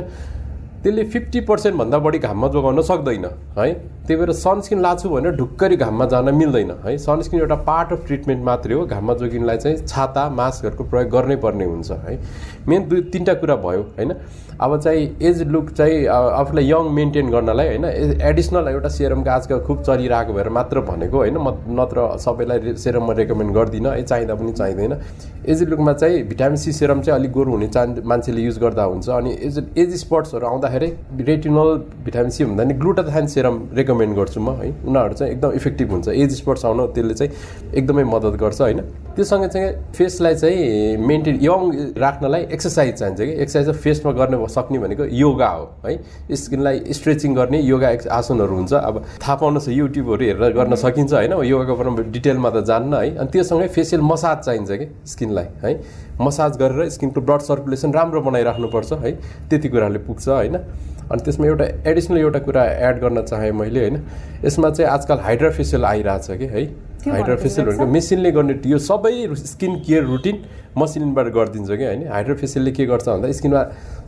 त्यसले 0.84 1.04
फिफ्टी 1.04 1.40
पर्सेन्टभन्दा 1.40 1.98
बढी 2.00 2.20
घाममा 2.20 2.48
जोगाउन 2.48 2.82
सक्दैन 2.82 3.26
है? 3.58 3.74
त्यही 4.08 4.16
भएर 4.16 4.32
सनस्क्रिन 4.32 4.82
लाछु 4.82 5.10
भनेर 5.10 5.36
ढुक्करी 5.36 5.76
घाममा 5.76 6.06
जान 6.06 6.34
मिल्दैन 6.36 6.72
है? 6.86 6.98
सनस्क्रिन 6.98 7.42
एउटा 7.42 7.56
पार्ट 7.70 7.94
अफ 7.94 8.06
ट्रिटमेन्ट 8.08 8.44
मात्रै 8.44 8.76
हो 8.76 8.86
घाममा 8.86 9.14
जोगिनलाई 9.14 9.58
चाहिँ 9.58 9.78
छाता 9.88 10.30
मास्कहरूको 10.30 10.84
प्रयोग 10.84 11.10
गर्नै 11.10 11.36
पर्ने 11.36 11.66
हुन्छ 11.66 11.92
है? 11.92 12.20
मेन 12.68 12.88
दुई 12.90 13.02
तिनवटा 13.14 13.34
कुरा 13.34 13.56
भयो 13.56 13.82
होइन? 13.98 14.14
अब 14.62 14.80
चाहिँ 14.80 15.04
एज 15.22 15.42
लुक 15.48 15.70
चाहिँ 15.72 16.06
आफूलाई 16.08 16.66
यङ 16.66 16.90
मेन्टेन 16.94 17.30
गर्नलाई 17.32 17.68
होइन 17.68 17.86
एडिसनल 18.22 18.68
एउटा 18.68 18.90
सेरमको 18.90 19.30
आजकल 19.30 19.60
खुब 19.68 19.82
चलिरहेको 19.84 20.34
भएर 20.34 20.50
मात्र 20.50 20.82
भनेको 20.84 21.18
होइन 21.18 21.38
म 21.38 21.54
नत्र 21.80 22.08
सबैलाई 22.20 22.76
सेरम 22.78 23.04
म 23.04 23.12
रेकमेन्ड 23.18 23.54
गर्दिनँ 23.54 23.92
है 23.92 24.04
चाहिँदा 24.04 24.36
पनि 24.36 24.52
चाहिँदैन। 24.54 24.98
एज 25.46 25.64
लुकमा 25.70 25.94
चाहिँ 25.94 26.24
भिटामिन 26.28 26.56
सी 26.56 26.72
सेरम 26.74 27.02
चाहिँ 27.02 27.20
अलिक 27.20 27.32
गोरु 27.32 27.52
हुने 27.52 27.68
चाहन् 27.68 28.02
मान्छेले 28.06 28.42
युज 28.42 28.58
गर्दा 28.60 28.84
हुन्छ 28.84 29.10
अनि 29.10 29.32
एज 29.42 29.58
एज 29.78 29.96
स्पट्सहरू 30.00 30.48
आउँदाखेरि 30.48 30.92
रेटिनल 31.22 31.76
भिटामिन 32.06 32.30
सी 32.30 32.46
भन्दा 32.46 32.64
नि 32.64 32.74
ग्लुटाथाइन 32.76 33.28
सेरम 33.28 33.62
रेकमेन्ड 33.74 34.16
गर्छु 34.18 34.40
म 34.42 34.56
है। 34.62 34.70
उनीहरू 34.86 35.14
चाहिँ 35.14 35.34
एकदम 35.34 35.52
इफेक्टिभ 35.56 35.92
हुन्छ। 35.92 36.08
एज 36.10 36.38
स्पट्स 36.38 36.66
आउन 36.66 36.86
त्यसले 36.94 37.14
चाहिँ 37.14 37.32
एकदमै 37.74 38.04
मद्दत 38.04 38.40
गर्छ 38.40 38.62
होइन। 38.62 38.80
त्योसँगै 39.16 39.48
चाहिँ 39.48 39.72
फेसलाई 39.96 40.36
चाहिँ 40.36 40.98
मेन्टेन 41.08 41.40
यङ 41.42 41.62
राख्नलाई 41.98 42.42
एक्सर्साइज 42.54 42.94
चाहिन्छ 42.96 43.22
कि। 43.22 43.32
एक्सर्साइज 43.44 43.82
फेसमा 43.84 44.12
गर्ने 44.12 44.38
सक्ने 44.48 44.80
भनेको 44.80 45.06
योगा 45.06 45.48
हो 45.48 45.70
है। 45.86 46.36
स्किनलाई 46.36 46.94
स्ट्रेचिङ 46.94 47.36
गर्ने 47.36 47.60
योगा 47.62 47.90
आसनहरू 48.12 48.56
हुन्छ। 48.56 48.74
अब 48.74 49.04
थाहा 49.22 49.36
पाउनु 49.36 49.60
छ 49.60 49.70
युट्युबहरू 49.70 50.26
हेरेर 50.26 50.54
गर्न 50.54 50.76
सकिन्छ 50.76 51.14
होइन। 51.14 51.34
योगाको 51.44 51.76
बारेमा 51.76 52.12
डिटेलमा 52.12 52.50
त 52.50 52.64
जान्न 52.66 52.94
है। 52.94 53.16
अनि 53.18 53.30
त्योसँगै 53.32 53.68
फेसियल 53.68 54.02
मसाज 54.02 54.38
चाहिन्छ 54.46 54.72
कि 54.72 54.88
स्किनलाई 55.08 55.48
है। 55.64 55.82
मसाज 56.22 56.58
गरेर 56.58 56.90
स्किनको 56.90 57.22
ब्लड 57.22 57.42
सर्कुलेसन 57.42 57.94
राम्रो 57.94 58.22
बनाइराख्नुपर्छ 58.22 58.94
है। 58.94 59.12
त्यति 59.50 59.70
कुराले 59.70 60.00
पुग्छ 60.00 60.28
होइन। 60.30 60.56
अनि 61.04 61.22
त्यसमा 61.24 61.48
एउटा 61.48 61.66
एडिसनल 61.90 62.18
एउटा 62.18 62.40
कुरा 62.40 62.64
एड 62.64 63.00
गर्न 63.02 63.22
चाहेँ 63.22 63.52
मैले 63.52 63.80
होइन। 63.80 64.02
यसमा 64.46 64.70
चाहिँ 64.70 64.90
आजकल 64.92 65.18
हाइड्रा 65.20 65.50
फेसियल 65.50 65.86
आइरहेछ 65.86 66.28
कि 66.32 66.46
है। 66.46 66.64
हाइड्रा 67.06 67.36
फेसियल 67.36 67.68
भनेको 67.68 67.86
मेसिनले 67.92 68.32
गर्ने 68.32 68.60
यो 68.66 68.78
सबै 68.80 69.14
स्किन 69.46 69.80
केयर 69.86 70.04
रुटिन 70.06 70.38
मसिनबाट 70.78 71.28
गरिदिन्छ 71.36 71.72
कि 71.72 71.86
होइन। 71.86 72.08
हाइड्रो 72.10 72.36
फेसियलले 72.36 72.72
के 72.72 72.86
गर्छ 72.86 73.08
भन्दा 73.08 73.32
स्किनमा 73.40 73.62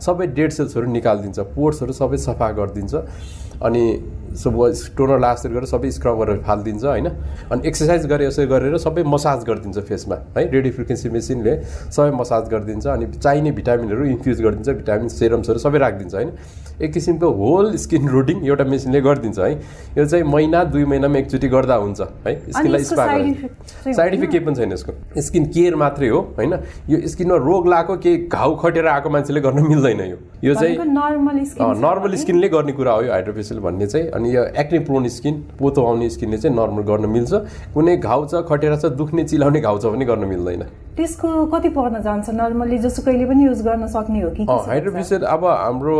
सबै 0.06 0.26
डेड 0.38 0.50
सेल्सहरू 0.52 0.86
निकालिदिन्छ 0.92 1.38
पोर्ट्सहरू 1.56 1.92
सबै 1.92 2.16
सफा 2.24 2.50
गरिदिन्छ 2.58 2.94
अनि 3.62 3.82
सब 4.36 4.56
टोनर 4.96 5.18
लास्टर 5.20 5.48
गरेर 5.50 5.64
सबै 5.66 5.90
स्क्रब 5.90 6.16
गरेर 6.20 6.40
फालिदिन्छ 6.46 6.84
होइन। 6.84 7.08
अनि 7.52 7.68
एक्सर्साइज 7.68 8.06
गरे 8.06 8.26
यसो 8.26 8.46
गरेर 8.48 8.76
सबै 8.78 9.02
मसाज 9.14 9.44
गरिदिन्छ 9.44 9.78
फेसमा 9.88 10.16
है। 10.36 10.44
रेडियो 10.50 10.72
फ्रिक्वेन्सी 10.74 11.08
मेसिनले 11.08 11.54
सबै 11.96 12.10
मसाज 12.20 12.48
गरिदिन्छ 12.52 12.86
अनि 12.86 13.06
चाहिने 13.16 13.50
भिटामिनहरू 13.60 14.04
इन्फ्युज 14.14 14.42
गरिदिन्छ 14.42 14.76
भिटामिन 14.80 15.08
सेरम्सहरू 15.16 15.58
सबै 15.58 15.78
राखिदिन्छ 15.78 16.14
होइन। 16.14 16.30
एक 16.82 16.92
किसिमको 16.92 17.30
होल 17.32 17.76
स्किन 17.76 18.08
रुटिङ 18.08 18.44
एउटा 18.46 18.64
मेसिनले 18.64 19.00
गरिदिन्छ 19.00 19.38
है। 19.38 19.52
यो 19.98 20.04
चाहिँ 20.04 20.24
महिना 20.24 20.62
दुई 20.72 20.84
महिनामा 20.84 21.18
एकचोटि 21.18 21.48
गर्दा 21.48 21.74
हुन्छ 21.74 22.00
है। 22.26 22.34
स्किनलाई 22.52 22.84
स्पा 22.84 23.06
साइड 23.06 24.14
इफेक्ट 24.14 24.32
केही 24.32 24.44
पनि 24.44 24.54
छैन 24.56 24.72
यसको। 24.72 24.92
स्किन 25.22 25.44
केयर 25.56 25.76
मात्रै 25.76 26.08
हो 26.08 26.20
होइन। 26.38 26.52
यो 26.88 27.00
स्किनमा 27.08 27.36
रोग 27.44 27.68
लगाएको 27.68 27.96
केही 27.96 28.16
घाउ 28.28 28.56
खटेर 28.62 28.86
आएको 28.86 29.10
मान्छेले 29.10 29.40
गर्न 29.40 29.66
मिल्दैन 29.68 30.00
यो। 30.00 30.18
यो 30.44 30.54
चाहिँ 30.54 30.76
नर्मल 30.76 32.14
स्किनले 32.16 32.48
गर्ने 32.48 32.72
कुरा 32.72 32.92
हो 32.92 33.02
यो 33.02 33.12
हाइड्रोफेसियल 33.12 33.60
भन्ने 33.60 33.86
चाहिँ। 33.86 34.08
अनि 34.10 34.36
यो 34.36 34.44
एक्ने 34.60 34.78
प्रोन 34.86 35.08
स्किन 35.10 35.34
पोतो 35.58 35.86
आउने 35.86 36.10
स्किनले 36.10 36.38
चाहिँ 36.38 36.56
नर्मल 36.56 36.82
गर्न 36.92 37.08
मिल्छ। 37.10 37.32
कुनै 37.74 37.96
घाउ 37.96 38.26
छ 38.26 38.44
खटेर 38.48 38.76
छ 38.76 38.92
दुख्ने 38.96 39.24
चिलाउने 39.24 39.60
घाउ 39.60 39.78
छ 39.78 39.86
भने 39.96 40.04
गर्न 40.04 40.24
मिल्दैन। 40.28 40.62
त्यसको 40.96 41.28
कति 41.52 41.68
पर्न 41.76 42.00
जान्छ 42.02 42.30
नर्मली 42.32 42.78
जसुकैले 42.78 43.24
पनि 43.26 43.44
युज 43.44 43.60
गर्न 43.62 43.86
सक्ने 43.86 44.20
हो 44.20 44.30
कि 44.30 44.44
हाइड्रोफेसियल 44.48 45.22
अब 45.28 45.44
हाम्रो 45.44 45.96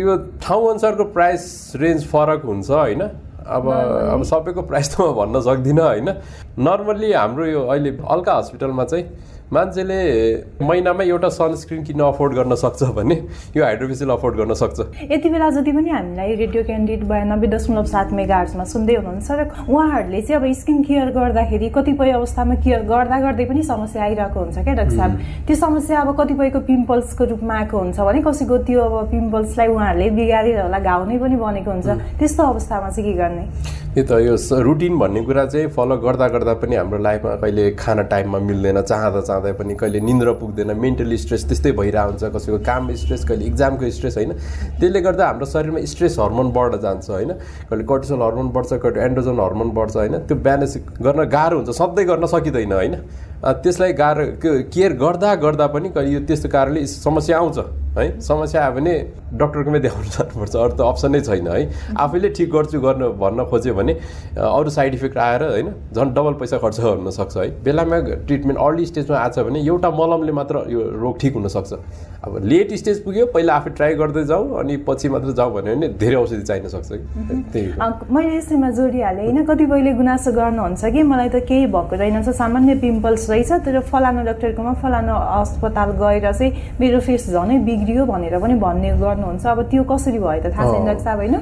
यो 0.00 0.13
ठाउँ 0.42 0.70
अनुसारको 0.70 1.04
प्राइस 1.12 1.72
रेन्ज 1.76 2.06
फरक 2.08 2.42
हुन्छ 2.44 2.70
होइन? 2.70 3.02
अब 3.46 3.68
अब 3.68 4.22
सबैको 4.24 4.62
प्राइस 4.62 4.96
त 4.96 5.00
म 5.00 5.12
भन्न 5.14 5.40
सक्दिनँ 5.40 5.82
होइन? 5.82 6.08
नर्मल्ली 6.58 7.12
हाम्रो 7.12 7.46
यो 7.46 7.62
अहिले 7.66 7.90
अल्का 8.08 8.36
हस्पिटलमा 8.38 8.84
चाहिँ 8.84 9.04
मान्छेले 9.54 9.98
महिनामा 10.66 11.02
एउटा 11.04 11.28
सनस्क्रिन 11.30 11.82
किन्न 11.84 12.02
अफोर्ड 12.04 12.32
गर्न 12.34 12.54
सक्छ 12.58 12.82
भने 12.96 13.14
यो 13.56 13.64
हाइड्रोफेसियल 13.64 14.10
अफोर्ड 14.10 14.36
गर्न 14.36 14.54
सक्छ। 14.60 14.80
यति 15.10 15.28
बेला 15.30 15.50
जति 15.56 15.72
पनि 15.72 15.90
हामीलाई 15.90 16.34
रेडियो 16.34 16.62
क्यान्डिडेट 16.64 17.04
बयानब्बे 17.08 17.46
दशमलव 17.54 17.84
सात 17.86 18.12
मेगा 18.18 18.36
आर्ट्समा 18.36 18.64
सुन्दै 18.72 18.94
हुनुहुन्छ 18.94 19.30
र 19.30 19.46
उहाँहरूले 19.70 20.22
चाहिँ 20.22 20.40
अब 20.40 20.52
स्किन 20.60 20.82
केयर 20.82 21.10
गर्दाखेरि 21.18 21.68
कतिपय 21.76 22.10
अवस्थामा 22.10 22.54
केयर 22.64 22.82
गर्दा 22.90 23.20
गर्दै 23.20 23.44
पनि 23.44 23.62
समस्या 23.70 24.02
आइरहेको 24.02 24.40
हुन्छ 24.40 24.58
क्या 24.58 24.74
डाक्टर 24.74 24.96
साहब? 24.96 25.12
त्यो 25.46 25.56
समस्या 25.56 26.00
अब 26.00 26.10
कतिपयको 26.20 26.60
पिम्पल्सको 26.66 27.24
रूपमा 27.30 27.54
आएको 27.54 27.78
हुन्छ 27.78 28.00
भने 28.00 28.22
कसैको 28.26 28.58
त्यो 28.66 28.80
अब 28.80 29.10
पिम्पल्सलाई 29.10 29.68
उहाँहरूले 29.68 30.10
बिगारेर 30.18 30.60
होला 30.60 30.78
घाउ 30.82 31.04
नै 31.06 31.18
पनि 31.22 31.36
बनेको 31.46 31.70
हुन्छ। 31.70 32.18
त्यस्तो 32.18 32.42
अवस्थामा 32.42 32.90
चाहिँ 32.90 33.06
के 33.06 33.16
गर्ने? 33.22 33.46
त 34.02 34.10
यो 34.26 34.34
रुटिन 34.62 34.98
भन्ने 34.98 35.20
कुरा 35.22 35.44
चाहिँ 35.46 35.66
फलो 35.70 35.96
गर्दा 36.02 36.26
गर्दा 36.28 36.52
पनि 36.58 36.76
हाम्रो 36.76 36.98
लाइफमा 36.98 37.34
कहिले 37.38 37.70
खाना 37.78 38.02
टाइममा 38.10 38.38
मिल्दैन 38.38 38.80
चाहँदा 38.82 39.20
चाहँदै 39.20 39.52
पनि 39.54 39.74
कहिले 39.78 40.00
निन्द्र 40.00 40.32
पुग्दैन 40.40 40.74
मेन्टली 40.76 41.16
स्ट्रेस 41.16 41.44
त्यस्तै 41.48 41.72
भइरहेको 41.78 42.10
हुन्छ 42.10 42.24
कसैको 42.34 42.58
काम 42.66 42.90
स्ट्रेस 42.94 43.24
कहिले 43.24 43.44
इक्जामको 43.46 43.90
स्ट्रेस 43.90 44.16
होइन? 44.18 44.32
त्यसले 44.80 45.00
गर्दा 45.00 45.26
हाम्रो 45.26 45.46
शरीरमा 45.46 45.84
स्ट्रेस 45.86 46.18
हर्मोन 46.18 46.50
बढ्न 46.50 46.80
जान्छ 46.82 47.10
होइन? 47.10 47.32
कहिले 47.70 47.84
कर्टिसोल 47.86 48.22
हर्मोन 48.22 48.48
बढ्छ 48.50 48.72
कहिले 48.82 49.04
एन्ड्रोजन 49.06 49.40
हर्मोन 49.40 49.70
बढ्छ 49.78 49.96
होइन? 49.96 50.18
त्यो 50.26 50.36
ब्यालेन्स 50.42 50.76
गर्न 50.98 51.24
गाह्रो 51.30 51.56
हुन्छ 51.62 51.78
सधैँ 51.78 52.06
गर्न 52.10 52.26
सकिँदैन 52.34 52.72
होइन? 52.72 52.94
त्यसलाई 53.62 53.92
गाह्रो 54.02 54.26
केयर 54.74 54.92
गर्दा 54.98 55.34
गर्दा 55.46 55.66
पनि 55.70 55.88
कहिले 55.94 56.14
यो 56.14 56.26
त्यस्तो 56.26 56.48
कारणले 56.50 56.86
समस्या 56.98 57.38
आउँछ। 57.38 57.58
है? 57.96 58.20
समस्या 58.20 58.62
आयो 58.64 58.72
भने 58.74 58.92
डक्टरकोमै 59.38 59.80
देखाउनु 59.80 60.08
जानुपर्छ। 60.16 60.56
अरू 60.56 60.74
त 60.74 60.80
अप्सन 60.80 61.20
छैन 61.20 61.46
है? 61.48 61.70
आफैले 61.98 62.28
ठिक 62.36 62.50
गर्छु 62.52 62.80
गर्नु 62.80 63.10
भन्न 63.22 63.44
खोज्यो 63.50 63.74
भने 63.74 63.92
अरू 64.34 64.70
साइड 64.70 64.94
इफेक्ट 64.94 65.18
आएर 65.18 65.42
होइन 65.44 65.68
झन् 65.94 66.14
डबल 66.14 66.34
पैसा 66.40 66.58
खर्च 66.58 66.80
सक्छ 67.14 67.36
है? 67.36 67.48
बेलामा 67.64 67.98
ट्रिटमेन्ट 68.26 68.58
अर्ली 68.58 68.86
स्टेजमा 68.86 69.18
आएको 69.18 69.34
छ 69.34 69.46
भने 69.46 69.60
एउटा 69.66 69.90
मलमले 70.00 70.32
मात्र 70.40 70.64
यो 70.74 70.80
रोग 71.02 71.18
ठिक 71.20 71.34
हुनसक्छ। 71.34 71.72
अब 72.24 72.38
लेट 72.42 72.72
स्टेज 72.74 73.02
पुग्यो 73.04 73.26
पहिला 73.32 73.54
आफै 73.54 73.70
ट्राई 73.76 73.94
गर्दै 73.94 74.24
जाउँ 74.24 74.58
अनि 74.60 74.76
पछि 74.88 75.08
मात्र 75.08 75.32
जाउँ 75.36 75.52
भन्यो 75.54 75.74
भने 75.74 75.88
धेरै 76.00 76.16
औषधि 76.16 76.42
चाहिन 76.42 76.68
सक्छ 76.68 76.88
कि? 76.92 77.42
त्यही 77.52 77.68
मैले 78.14 78.36
यसैमा 78.36 78.70
जोडिहालेँ। 78.78 79.24
होइन 79.24 79.44
कतिपयले 79.44 79.92
गुनासो 80.00 80.32
गर्नुहुन्छ 80.32 80.84
कि? 80.84 81.02
मलाई 81.04 81.28
त 81.28 81.44
केही 81.44 81.66
भएको 81.68 81.96
रहेनछ 82.00 82.28
सामान्य 82.40 82.74
पिम्पल्स 82.80 83.28
रहेछ 83.30 83.52
तर 83.66 83.80
फलानु 83.92 84.24
डक्टरकोमा 84.24 84.72
फलानु 84.82 85.12
अस्पताल 85.12 85.90
गएर 86.00 86.32
चाहिँ 86.32 86.52
मेरो 86.80 87.00
फेस 87.04 87.28
झनै 87.28 87.58
बिग्रियो 87.68 88.04
भनेर 88.08 88.38
पनि 88.40 88.54
भन्ने 88.64 88.90
गर्नुहुन्छ। 89.04 89.44
अब 89.46 89.62
त्यो 89.68 89.82
कसरी 89.84 90.18
भयो 90.18 90.40
त? 90.40 90.46
थाहा 90.56 90.64
छैन 90.72 90.84
डाक्टर 90.86 91.04
साहब 91.04 91.18
होइन? 91.18 91.36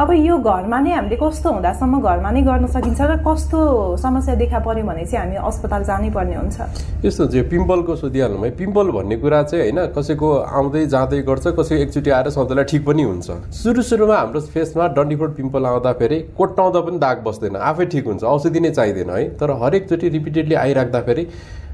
अब 0.00 0.08
यो 0.16 0.38
घरमा 0.40 0.78
नै 0.80 0.90
हामीले 0.96 1.16
कस्तो 1.20 1.48
हुँदासम्म 1.52 2.00
घरमा 2.00 2.30
नै 2.32 2.42
गर्न 2.48 2.66
सकिन्छ 2.72 3.00
र 3.04 3.20
कस्तो 3.20 3.58
समस्या 4.00 4.34
देखा 4.40 4.58
पर्यो 4.64 4.84
भने 4.88 5.04
चाहिँ 5.04 5.20
हामी 5.20 5.36
अस्पताल 5.36 5.82
जानै 5.84 6.10
पर्ने 6.16 6.36
हुन्छ? 6.40 6.56
यस्तो 7.04 7.22
पिम्पलको 7.52 7.92
सोधिहाल्नु 8.00 8.40
है। 8.44 8.50
पिम्पल 8.56 8.86
भन्ने 8.96 9.16
कुरा 9.20 9.42
चाहिँ 9.52 9.62
होइन 9.68 9.80
कसैको 9.92 10.21
आउँदै 10.52 10.84
जाँदै 10.88 11.20
गर्छ 11.22 11.46
कसैको 11.50 11.82
एकचोटि 11.82 12.10
आएर 12.12 12.28
सधैँलाई 12.30 12.64
ठिक 12.66 12.84
पनि 12.86 13.02
हुन्छ 13.02 13.54
सुरु 13.54 13.82
सुरुमा 13.84 14.16
हाम्रो 14.16 14.40
फेसमा 14.50 14.86
डन्डीफोट 14.94 15.34
पिम्पल 15.36 15.66
आउँदाखेरि 15.66 16.18
कोट्टाउँदा 16.36 16.80
पनि 16.82 16.98
दाग 16.98 17.22
बस्दैन 17.24 17.56
आफै 17.64 17.86
ठिक 17.92 18.06
हुन्छ 18.06 18.22
औषधि 18.26 18.60
नै 18.60 18.70
चाहिँदैन 18.72 19.10
है 19.10 19.24
तर 19.38 19.50
हरेकचोटि 19.62 20.08
रिपिटेडली 20.10 20.54
आइराख्दाखेरि 20.58 21.26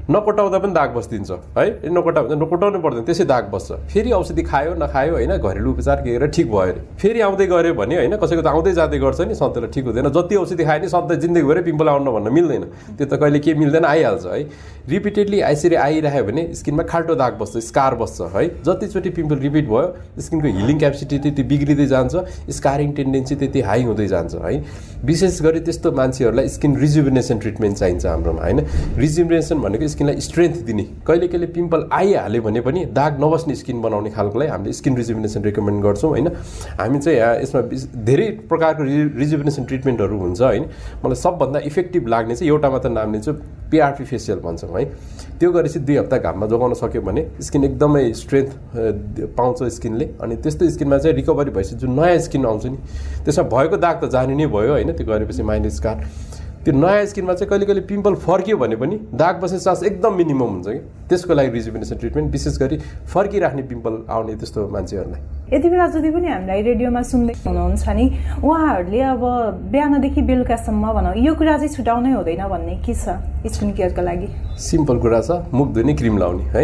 नकोटाउँदा 0.09 0.57
पनि 0.59 0.73
दाग 0.73 0.89
बस्दिन्छ 0.95 1.31
है? 1.57 1.65
नकोटा 1.85 2.21
नकोटाउनु 2.33 2.79
पर्दैन 2.81 3.03
त्यसै 3.05 3.25
दाग 3.29 3.49
बस्छ। 3.53 3.71
फेरि 3.93 4.11
औषधि 4.11 4.43
खायो 4.43 4.73
नखायो 4.81 5.13
होइन? 5.13 5.37
घरेलु 5.37 5.69
उपचार 5.69 6.01
के 6.01 6.17
गरेर 6.17 6.29
ठिक 6.33 6.47
भयो 6.49 6.59
अरे। 6.59 6.81
फेरि 6.97 7.19
आउँदै 7.21 7.45
गऱ्यो 7.45 7.73
भने 7.77 7.95
होइन? 7.95 8.15
कसैको 8.17 8.41
त 8.41 8.47
आउँदै 8.49 8.73
जाँदै 8.73 8.97
गर्छ 8.97 9.21
नि 9.29 9.35
सधैँलाई 9.37 9.69
ठिक 9.69 9.85
हुँदैन। 9.85 10.09
जति 10.09 10.35
औषधि 10.35 10.63
खायो 10.65 10.81
नि 10.81 10.89
सधैँ 10.89 11.17
जिन्दगीभरि 11.21 11.61
पिम्पल 11.61 11.87
आउनु 11.89 12.11
भन्न 12.11 12.33
मिल्दैन। 12.33 12.63
त्यो 12.97 13.05
त 13.05 13.13
कहिले 13.21 13.39
के 13.39 13.53
मिल्दैन 13.53 13.85
आइहाल्छ 13.85 14.25
है? 14.25 14.41
रिपिटेडली 14.89 15.39
आइसरी 15.45 15.75
आइरह्यो 15.77 16.23
भने 16.25 16.43
स्किनमा 16.57 16.83
खाल्टो 16.89 17.15
दाग 17.15 17.33
बस्छ 17.37 17.57
स्कार 17.69 17.95
बस्छ 18.01 18.33
है? 18.33 18.43
जतिचोटि 18.65 19.09
पिम्पल 19.13 19.37
रिपिट 19.45 19.65
भयो 19.69 19.85
स्किनको 20.17 20.47
हिलिङ 20.57 20.77
क्यापेसिटी 20.79 21.17
त्यति 21.21 21.43
बिग्रिँदै 21.45 21.85
जान्छ 21.85 22.13
स्कारिङ 22.49 22.91
टेन्डेन्सी 22.97 23.35
त्यति 23.35 23.61
हाई 23.61 23.83
हुँदै 23.85 24.07
जान्छ 24.07 24.35
है? 24.41 24.57
विशेष 25.05 25.41
गरी 25.41 25.59
त्यस्तो 25.61 25.91
मान्छेहरूलाई 25.91 26.47
स्किन 26.49 26.75
रिजुभिनेसन 26.79 27.37
ट्रिटमेन्ट 27.39 27.77
चाहिन्छ 27.77 28.05
हाम्रोमा 28.05 28.41
होइन? 28.41 28.59
रिजुभिनेसन 28.97 29.57
भनेको 29.61 29.87
स्किनलाई 29.99 30.19
स्ट्रेन्थ 30.21 30.57
दिने। 30.65 30.83
कहिले 31.07 31.27
कहिले 31.27 31.47
पिम्पल 31.51 31.81
आइहाल्यो 31.91 32.41
भने 32.41 32.61
पनि 32.63 32.83
दाग 32.95 33.19
नबस्ने 33.19 33.55
स्किन 33.55 33.81
बनाउने 33.81 34.09
खालकोलाई 34.09 34.47
हामीले 34.47 34.73
स्किन 34.73 34.95
रिजुभिनेसन 34.95 35.43
रिकमेन्ड 35.43 35.83
गर्छौँ 35.83 36.09
होइन? 36.09 36.27
हामी 36.79 36.99
चाहिँ 36.99 37.19
यसमा 37.43 37.61
धेरै 38.07 38.27
प्रकारको 38.47 38.83
रि 38.83 39.03
रिजुभिनेसन 39.19 39.63
ट्रिटमेन्टहरू 39.65 40.17
हुन्छ 40.19 40.41
होइन? 40.41 40.63
मलाई 41.03 41.15
सबभन्दा 41.19 41.59
इफेक्टिभ 41.67 42.07
लाग्ने 42.07 42.35
चाहिँ 42.35 42.51
एउटा 42.51 42.69
मात्र 42.69 42.89
नाम 42.89 43.11
लिन्छु 43.13 43.33
पिआरपी 43.71 44.03
फेसियल 44.07 44.39
भन्छौँ 44.39 44.71
है? 44.79 44.85
त्यो 45.39 45.51
गरेपछि 45.51 45.79
दुई 45.83 45.95
हप्ता 45.97 46.17
घाममा 46.17 46.47
जोगाउन 46.47 46.73
सक्यो 46.79 47.01
भने 47.01 47.27
स्किन 47.43 47.63
एकदमै 47.63 48.05
स्ट्रेन्थ 48.23 48.49
पाउँछ 49.35 49.63
स्किनले 49.83 50.05
अनि 50.23 50.35
त्यस्तो 50.39 50.69
स्किनमा 50.79 50.97
चाहिँ 50.97 51.15
रिकभरी 51.15 51.51
भएपछि 51.51 51.75
जुन 51.75 51.99
नयाँ 51.99 52.17
स्किन 52.23 52.45
आउँछ 52.45 52.65
नि 52.65 52.77
त्यसमा 53.27 53.43
भएको 53.51 53.77
दाग 53.77 53.95
त 53.99 54.09
जाने 54.15 54.35
नै 54.35 54.47
भयो 54.47 54.71
होइन? 54.79 54.95
त्यो 54.95 55.05
गरेपछि 55.11 55.43
माइनस 55.43 55.75
स्कार 55.75 55.97
त्यो 56.69 56.77
नयाँ 56.77 57.05
स्किनमा 57.09 57.33
चाहिँ 57.33 57.49
कहिले 57.49 57.65
कहिले 57.65 57.81
पिम्पल 57.89 58.15
फर्कियो 58.21 58.57
भने 58.57 58.75
पनि 58.77 58.95
दाग 59.17 59.39
बस्ने 59.41 59.59
चान्स 59.59 59.83
एकदम 59.83 60.13
मिनिमम 60.13 60.49
हुन्छ 60.53 60.67
कि? 60.69 60.79
त्यसको 61.09 61.33
लागि 61.33 61.49
रिजुभिनेसन 61.49 61.97
ट्रिटमेन्ट 61.97 62.31
विशेष 62.31 62.57
गरी 62.61 62.77
फर्किराख्ने 63.09 63.61
पिम्पल 63.73 63.93
आउने 64.05 64.35
त्यस्तो 64.37 64.67
मान्छेहरूलाई। 64.69 65.21
यति 65.49 65.69
बेला 65.69 65.87
जति 65.89 66.09
पनि 66.13 66.27
हामीलाई 66.29 66.61
रेडियोमा 66.61 67.01
सुन्दै 67.09 67.33
हुनुहुन्छ 67.41 67.89
नि 67.89 68.05
उहाँहरूले 68.45 69.01
अब 69.01 69.23
बिहानदेखि 69.73 70.21
बेलुकासम्म 70.29 70.93
भनौँ 70.93 71.13
यो 71.25 71.33
कुरा 71.41 71.57
चाहिँ 71.57 71.73
छुटाउनै 71.73 72.11
हुँदैन 72.13 72.45
भन्ने 72.53 72.75
के 72.85 72.93
छ 72.93 73.17
स्किन 73.49 73.71
केयरको 73.73 74.01
लागि? 74.05 74.27
सिम्पल 74.61 74.97
कुरा 75.01 75.21
छ 75.25 75.31
मुख 75.49 75.73
धुने 75.73 75.93
क्रिम 75.97 76.17
लाउने 76.21 76.43
है? 76.53 76.63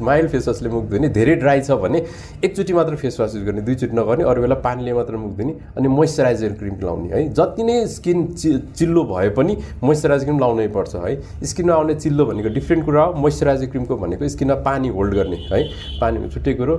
माइल्ड 0.00 0.30
फेस 0.32 0.48
वासले 0.48 0.68
मुख 0.72 0.84
धुने 0.90 1.08
धेरै 1.12 1.34
ड्राई 1.44 1.60
छ 1.60 1.76
भने 1.84 1.98
एकचोटि 2.40 2.72
मात्र 2.72 2.96
फेस 2.96 3.20
वास 3.20 3.34
युज 3.36 3.44
गर्ने 3.44 3.60
दुईचोटि 3.68 3.96
नगर्ने 3.96 4.24
अरू 4.24 4.40
बेला 4.42 4.54
पानीले 4.64 4.92
मात्र 4.96 5.16
मुख 5.20 5.36
धुने 5.36 5.54
अनि 5.76 5.88
मोइस्चराइजर 5.88 6.52
क्रिम 6.56 6.80
लाउने 6.84 7.08
है? 7.12 7.28
जति 7.36 7.62
नै 7.68 7.86
स्किन 7.96 8.26
चिल्लो 8.78 9.04
भए 9.26 9.34
पनि 9.34 9.56
मोइस्चराइजर 9.82 10.24
क्रिम 10.24 10.38
लाउनै 10.38 10.68
पर्छ 10.68 10.94
है। 10.96 11.44
स्किनमा 11.44 11.74
आउने 11.74 11.94
चिल्लो 11.94 12.26
भनेको 12.26 12.48
डिफ्रेन्ट 12.54 12.84
कुरा 12.84 13.02
हो। 13.02 13.12
मोइस्चराइजर 13.12 13.66
क्रिमको 13.66 13.96
भनेको 13.96 14.28
स्किनमा 14.28 14.54
पानी 14.62 14.88
होल्ड 14.88 15.14
गर्ने 15.14 15.36
है। 15.36 15.62
पानी 16.00 16.28
छुट्टै 16.28 16.54
कुरो। 16.54 16.74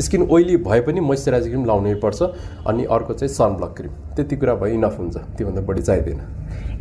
स्किन 0.00 0.22
ओइली 0.30 0.56
भए 0.56 0.80
पनि 0.80 1.00
मोइस्चराइजर 1.00 1.48
क्रिम 1.48 1.64
लाउनै 1.64 1.94
पर्छ। 1.94 2.22
अनि 2.66 2.84
अर्को 2.84 3.14
चाहिँ 3.14 3.34
सनब्लक 3.34 3.74
क्रिम 3.76 3.92
त्यति 4.16 4.36
कुरा 4.36 4.54
भए 4.54 4.72
इनफ 4.74 4.98
हुन्छ। 4.98 5.16
त्योभन्दा 5.36 5.60
बढी 5.60 5.82
चाहिँदैन। 5.82 6.20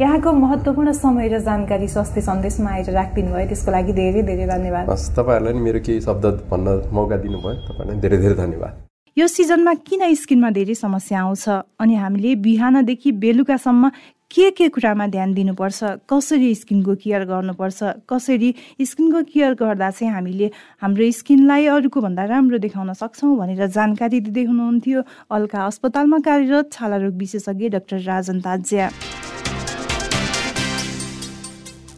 यहाँको 0.01 0.31
महत्त्वपूर्ण 0.31 0.91
समय 0.91 1.27
र 1.27 1.39
जानकारी 1.39 1.87
स्वास्थ्य 1.87 2.21
सन्देशमा 2.21 2.69
आएर 2.71 2.89
राखिदिनु 2.91 3.31
भयो। 3.33 3.47
त्यसको 3.47 3.71
लागि 3.71 3.93
धेरै 3.93 4.21
धेरै 4.23 4.45
धन्यवाद। 4.47 4.89
हस् 4.89 5.09
तपाईँहरूलाई 5.15 5.53
नि 5.53 5.59
मेरो 5.59 5.79
केही 5.79 6.01
शब्द 6.01 6.25
भन्न 6.49 6.67
मौका 6.91 7.17
दिनुभयो। 7.17 7.53
तपाईँलाई 7.67 8.01
धेरै 8.01 8.17
धेरै 8.17 8.35
धन्यवाद। 8.35 8.73
यो 9.17 9.27
सिजनमा 9.27 9.73
किन 9.85 10.01
स्किनमा 10.15 10.49
धेरै 10.49 10.73
समस्या 10.73 11.21
आउँछ? 11.21 11.45
अनि 11.77 11.95
हामीले 11.95 12.35
बिहानदेखि 12.41 13.11
बेलुकासम्म 13.11 13.89
के 14.33 14.49
के 14.49 14.67
कुरामा 14.73 15.05
ध्यान 15.13 15.33
दिनुपर्छ? 15.33 16.09
कसरी 16.09 16.53
स्किनको 16.55 16.93
केयर 17.05 17.23
गर्नुपर्छ? 17.29 18.09
कसरी 18.09 18.49
स्किनको 18.81 19.21
केयर 19.29 19.53
गर्दा 19.53 19.89
चाहिँ 19.93 20.13
हामीले 20.13 20.49
हाम्रो 20.81 21.11
स्किनलाई 21.21 21.65
अरूको 21.69 22.01
भन्दा 22.01 22.23
राम्रो 22.33 22.57
देखाउन 22.57 22.93
सक्छौँ 22.97 23.37
भनेर 23.37 23.67
जानकारी 23.69 24.19
दिँदै 24.25 24.43
हुनुहुन्थ्यो। 24.49 25.01
अल्का 25.29 25.65
अस्पतालमा 25.69 26.19
कार्यरत 26.25 26.73
छाला 26.73 26.97
रोग 27.05 27.13
विशेषज्ञ 27.13 27.69
डाक्टर 27.77 27.99
राजन 28.09 28.41
ताज्या। 28.41 28.89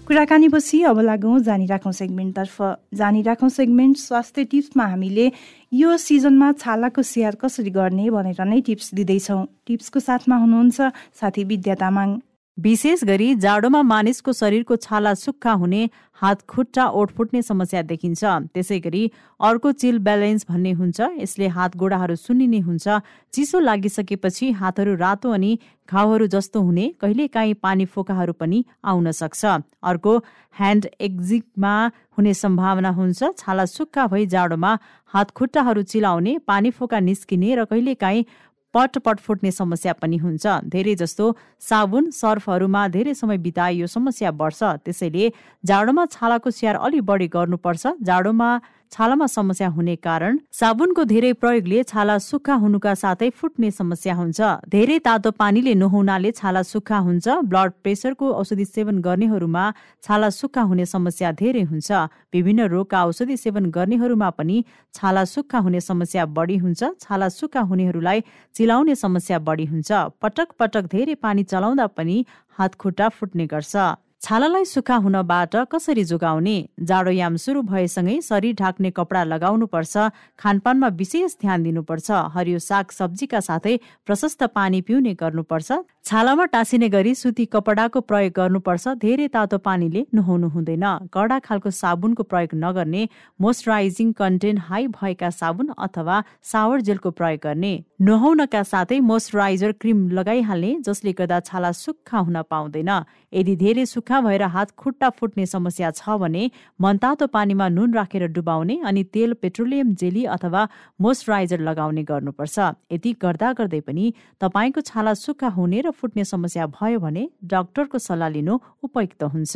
कुराकानीपछि 0.07 0.81
अब 0.85 0.99
लागौँ 1.01 1.39
जानिराखौँ 1.41 1.91
सेगमेन्टतर्फ। 1.91 2.57
जानिराखौँ 2.93 3.49
सेगमेन्ट 3.49 3.97
स्वास्थ्य 3.97 4.43
टिप्समा 4.51 4.85
हामीले 4.85 5.31
यो 5.73 5.97
सिजनमा 5.97 6.51
छालाको 6.61 7.01
स्याहार 7.01 7.35
कसरी 7.41 7.69
गर्ने 7.73 8.09
भनेर 8.13 8.45
नै 8.45 8.61
टिप्स 8.61 8.93
दिँदैछौँ। 8.93 9.41
टिप्सको 9.65 9.99
साथमा 9.99 10.35
हुनुहुन्छ 10.37 10.77
साथी 11.19 11.43
विद्या 11.49 11.75
तामाङ। 11.81 12.09
विशेष 12.57 13.03
गरी 13.03 13.33
जाडोमा 13.35 13.81
मानिसको 13.83 14.33
शरीरको 14.33 14.75
छाला 14.77 15.13
सुक्खा 15.13 15.51
हुने 15.53 15.89
हात 16.21 16.41
खुट्टा 16.47 16.85
ओठ 16.89 17.11
फुट्ने 17.11 17.41
समस्या 17.41 17.81
देखिन्छ। 17.83 18.23
त्यसै 18.55 18.79
गरी 18.79 19.01
अर्को 19.39 19.71
चिल 19.71 19.97
ब्यालेन्स 19.99 20.45
भन्ने 20.49 20.71
हुन्छ। 20.71 20.99
यसले 21.19 21.47
हात 21.51 21.75
गोडाहरू 21.75 22.15
सुन्निने 22.15 22.59
हुन्छ। 22.59 22.87
चिसो 23.33 23.59
लागिसकेपछि 23.59 24.51
हातहरू 24.51 24.95
रातो 24.95 25.31
अनि 25.31 25.57
घाउहरू 25.89 26.27
जस्तो 26.27 26.61
हुने 26.61 26.87
कहिलेकाहीँ 27.01 27.53
पानी 27.59 27.85
फोकाहरू 27.85 28.33
पनि 28.33 28.63
आउन 28.85 29.11
सक्छ। 29.11 29.45
अर्को 29.83 30.17
ह्यान्ड 30.55 30.87
एक्जिकमा 31.01 31.75
हुने 32.15 32.33
सम्भावना 32.33 32.89
हुन्छ। 32.89 33.23
छाला 33.37 33.65
सुक्खा 33.67 34.07
भई 34.07 34.25
जाडोमा 34.31 34.71
हात 35.13 35.31
खुट्टाहरू 35.31 35.81
चिलाउने 35.83 36.37
पानी 36.47 36.71
फोका 36.71 36.99
निस्किने 37.01 37.55
र 37.55 37.65
कहिलेकाहीँ 37.67 38.25
पटपट 38.75 39.19
फुट्ने 39.23 39.51
समस्या 39.51 39.93
पनि 40.03 40.17
हुन्छ। 40.19 40.45
धेरै 40.67 40.95
जस्तो 40.99 41.25
साबुन 41.63 42.09
सर्फहरूमा 42.11 42.81
धेरै 42.91 43.13
समय 43.15 43.37
बिताए 43.39 43.73
यो 43.73 43.87
समस्या 43.87 44.31
बढ्छ। 44.35 44.83
त्यसैले 44.83 45.31
जाडोमा 45.63 46.03
छालाको 46.11 46.49
स्याहार 46.51 46.75
अलि 46.83 46.99
बढी 46.99 47.27
गर्नुपर्छ। 47.31 47.83
जाडोमा 48.03 48.49
छालामा 48.91 49.25
समस्या 49.27 49.67
हुने 49.69 49.95
कारण 49.97 50.37
साबुनको 50.53 51.03
धेरै 51.03 51.31
प्रयोगले 51.41 51.81
छाला 51.83 52.17
सुक्खा 52.25 52.55
हुनुका 52.63 52.93
साथै 52.95 53.29
फुट्ने 53.39 53.71
समस्या 53.71 54.13
हुन्छ। 54.15 54.39
धेरै 54.69 54.97
तातो 55.07 55.31
पानीले 55.41 55.73
नुहाउनाले 55.75 56.31
छाला 56.31 56.61
सुक्खा 56.63 56.99
हुन्छ। 57.07 57.27
ब्लड 57.51 57.71
प्रेसरको 57.83 58.31
औषधि 58.41 58.65
सेवन 58.65 58.99
गर्नेहरूमा 59.07 59.63
छाला 60.03 60.29
सुक्खा 60.29 60.61
हुने 60.69 60.85
समस्या 60.85 61.31
धेरै 61.41 61.63
हुन्छ। 61.71 61.91
विभिन्न 62.33 62.67
रोगका 62.71 63.03
औषधि 63.05 63.37
सेवन 63.37 63.65
गर्नेहरूमा 63.75 64.29
पनि 64.39 64.63
छाला 64.93 65.23
सुक्खा 65.33 65.59
हुने 65.65 65.81
समस्या 65.81 66.25
बढी 66.37 66.57
हुन्छ। 66.63 66.81
छाला 67.01 67.29
सुक्खा 67.29 67.61
हुनेहरूलाई 67.69 68.23
चिलाउने 68.55 68.95
समस्या 68.95 69.39
बढी 69.39 69.65
हुन्छ। 69.65 69.91
पटक 70.21 70.55
पटक 70.59 70.83
धेरै 70.95 71.15
पानी 71.19 71.43
चलाउँदा 71.43 71.87
पनि 71.97 72.17
हात 72.57 72.75
खुट्टा 72.75 73.09
फुट्ने 73.09 73.45
गर्छ। 73.47 73.75
छालालाई 74.25 74.65
सुक्खा 74.65 74.95
हुनबाट 75.05 75.55
कसरी 75.69 76.03
जोगाउने? 76.03 76.57
जाडोयाम 76.81 77.35
सुरु 77.37 77.61
भएसँगै 77.61 78.15
शरीर 78.25 78.55
ढाक्ने 78.57 78.89
कपडा 78.97 79.21
लगाउनुपर्छ। 79.23 79.93
खानपानमा 80.41 80.87
विशेष 80.97 81.35
ध्यान 81.41 81.63
दिनुपर्छ। 81.63 82.09
हरियो 82.33 82.59
साग 82.59 82.85
सब्जीका 82.89 83.39
साथै 83.39 83.77
प्रशस्त 84.01 84.43
पानी 84.49 84.81
पिउने 84.81 85.13
गर्नुपर्छ। 85.13 85.69
छालामा 86.05 86.45
टाँसिने 86.45 86.89
गरी 86.89 87.13
सुती 87.15 87.45
कपडाको 87.53 88.01
प्रयोग 88.01 88.33
गर्नुपर्छ। 88.33 88.87
धेरै 88.97 89.27
तातो 89.29 89.57
पानीले 89.61 90.01
नुहाउनु 90.09 90.49
हुँदैन। 90.49 90.85
कडा 91.13 91.37
खालको 91.45 91.69
साबुनको 91.71 92.23
प्रयोग 92.25 92.57
नगर्ने 92.57 93.03
मोइस्चराइजिङ 93.39 94.11
कन्टेन्ट 94.17 94.59
हाई 94.69 94.87
भएका 94.97 95.29
साबुन 95.37 95.69
अथवा 95.77 96.17
सावर 96.41 96.81
जेलको 96.81 97.09
प्रयोग 97.13 97.45
गर्ने। 97.45 97.73
नुहाउनका 98.01 98.61
साथै 98.73 98.99
मोइस्चराइजर 99.05 99.71
क्रिम 99.81 100.09
लगाइहाल्ने 100.17 100.71
जसले 100.81 101.13
गर्दा 101.13 101.39
छाला 101.45 101.71
सुक्खा 101.75 102.17
हुन 102.25 102.41
पाउँदैन। 102.49 102.91
यदि 103.33 103.55
धेरै 103.55 103.85
सुक्खा 103.85 104.13
भएर 104.21 104.43
हात 104.53 104.71
खुट्टा 104.77 105.09
फुट्ने 105.09 105.45
समस्या 105.45 105.91
छ 105.91 106.17
भने 106.19 106.49
मनतातो 106.79 107.27
पानीमा 107.27 107.67
नुन 107.69 107.93
राखेर 107.93 108.27
डुबाउने 108.31 108.79
अनि 108.85 109.03
तेल 109.13 109.33
पेट्रोलियम 109.41 109.93
जेली 109.95 110.23
अथवा 110.35 110.67
मोइस्चराइजर 111.01 111.59
लगाउने 111.61 112.03
गर्नुपर्छ। 112.03 112.59
यति 112.91 113.15
गर्दा 113.21 113.51
गर्दै 113.53 113.79
पनि 113.81 114.13
तपाईँको 114.41 114.81
छाला 114.83 115.13
सुक्खा 115.15 115.49
हुने 115.57 115.81
र 115.81 115.91
फुट्ने 115.91 116.23
समस्या 116.25 116.67
भयो 116.77 116.99
भने 116.99 117.27
डाक्टरको 117.43 117.97
सल्लाह 117.99 118.29
लिनु 118.29 118.59
उपयुक्त 118.83 119.23
हुन्छ। 119.25 119.55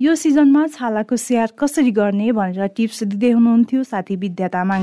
यो 0.00 0.14
सिजनमा 0.16 0.66
छालाको 0.74 1.16
स्याहार 1.16 1.50
कसरी 1.58 1.90
गर्ने 1.94 2.32
भनेर 2.32 2.66
टिप्स 2.76 3.02
दिँदै 3.04 3.30
हुनुहुन्थ्यो 3.30 3.82
साथी 3.84 4.16
विद्या 4.18 4.48
तामाङ। 4.50 4.82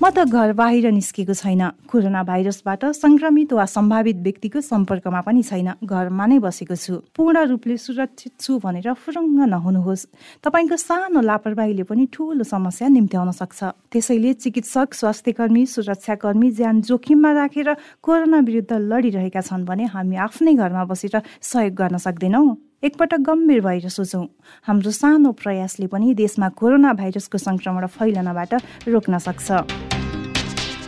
म 0.00 0.08
त 0.16 0.24
घर 0.24 0.56
बाहिर 0.56 0.96
निस्केको 0.96 1.34
छैन। 1.36 1.84
कोरोना 1.84 2.22
भाइरसबाट 2.24 2.96
संक्रमित 2.96 3.52
वा 3.52 3.64
सम्भावित 3.68 4.16
व्यक्तिको 4.24 4.60
सम्पर्कमा 4.64 5.20
पनि 5.28 5.42
छैन। 5.44 5.76
घरमा 5.84 6.24
नै 6.24 6.38
बसेको 6.40 6.72
छु। 6.72 7.04
पूर्ण 7.12 7.36
रूपले 7.52 7.76
सुरक्षित 7.76 8.32
छु 8.40 8.56
भनेर 8.64 8.96
फुरुङ्ग 8.96 9.44
नहुनुहोस्। 9.52 10.06
तपाईँको 10.40 10.76
सानो 10.80 11.20
लापरवाहीले 11.20 11.84
पनि 11.84 12.08
ठुलो 12.16 12.44
समस्या 12.48 12.88
निम्त्याउन 12.96 13.30
सक्छ। 13.36 13.60
त्यसैले 13.92 14.32
चिकित्सक 14.40 14.88
स्वास्थ्य 14.96 15.32
कर्मी 15.36 15.66
सुरक्षाकर्मी 15.68 16.48
ज्यान 16.48 16.80
जोखिममा 16.80 17.30
राखेर 17.36 17.68
कोरोना 18.00 18.38
विरुद्ध 18.40 18.72
लडिरहेका 18.72 19.40
छन् 19.44 19.68
भने 19.68 19.84
हामी 19.92 20.16
आफ्नै 20.16 20.56
घरमा 20.56 20.84
बसेर 20.88 21.20
सहयोग 21.44 21.76
गर्न 21.76 22.00
सक्दैनौँ। 22.00 22.56
एकपटक 22.80 23.20
गम्भीर 23.20 23.60
भएर 23.60 23.88
सोचौँ। 23.92 24.24
हाम्रो 24.64 24.90
सानो 24.90 25.36
प्रयासले 25.36 25.92
पनि 25.92 26.16
देशमा 26.16 26.48
कोरोना 26.56 26.96
भाइरसको 26.96 27.36
सङ्क्रमण 27.36 27.86
फैलनबाट 27.92 28.88
रोक्न 28.88 29.18
सक्छ। 29.20 29.89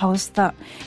हवस् 0.00 0.30
त। 0.30 0.40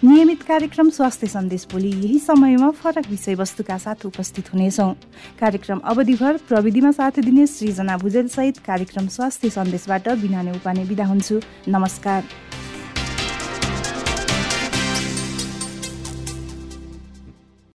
नियमित 0.03 0.43
कार्यक्रम 0.43 0.89
स्वास्थ्य 0.89 1.27
सन्देश 1.27 1.67
भोलि 1.71 1.87
यही 1.87 2.19
समयमा 2.19 2.69
फरक 2.71 3.09
विषयवस्तुका 3.09 3.77
साथ 3.77 4.05
उपस्थित 4.05 4.53
हुनेछौँ। 4.53 4.93
कार्यक्रम 5.39 5.79
अवधिभर 5.79 6.37
प्रविधिमा 6.49 6.91
साथ 6.91 7.19
दिने 7.19 7.47
सृजना 7.47 7.97
भुजेलसहित 7.97 8.57
कार्यक्रम 8.57 9.07
स्वास्थ्य 9.07 9.49
सन्देशबाट 9.49 10.09
बिना 10.21 10.41
उपाने 10.51 10.85
बिदा 10.85 11.05
हुन्छु। 11.05 11.41
नमस्कार। 11.67 12.23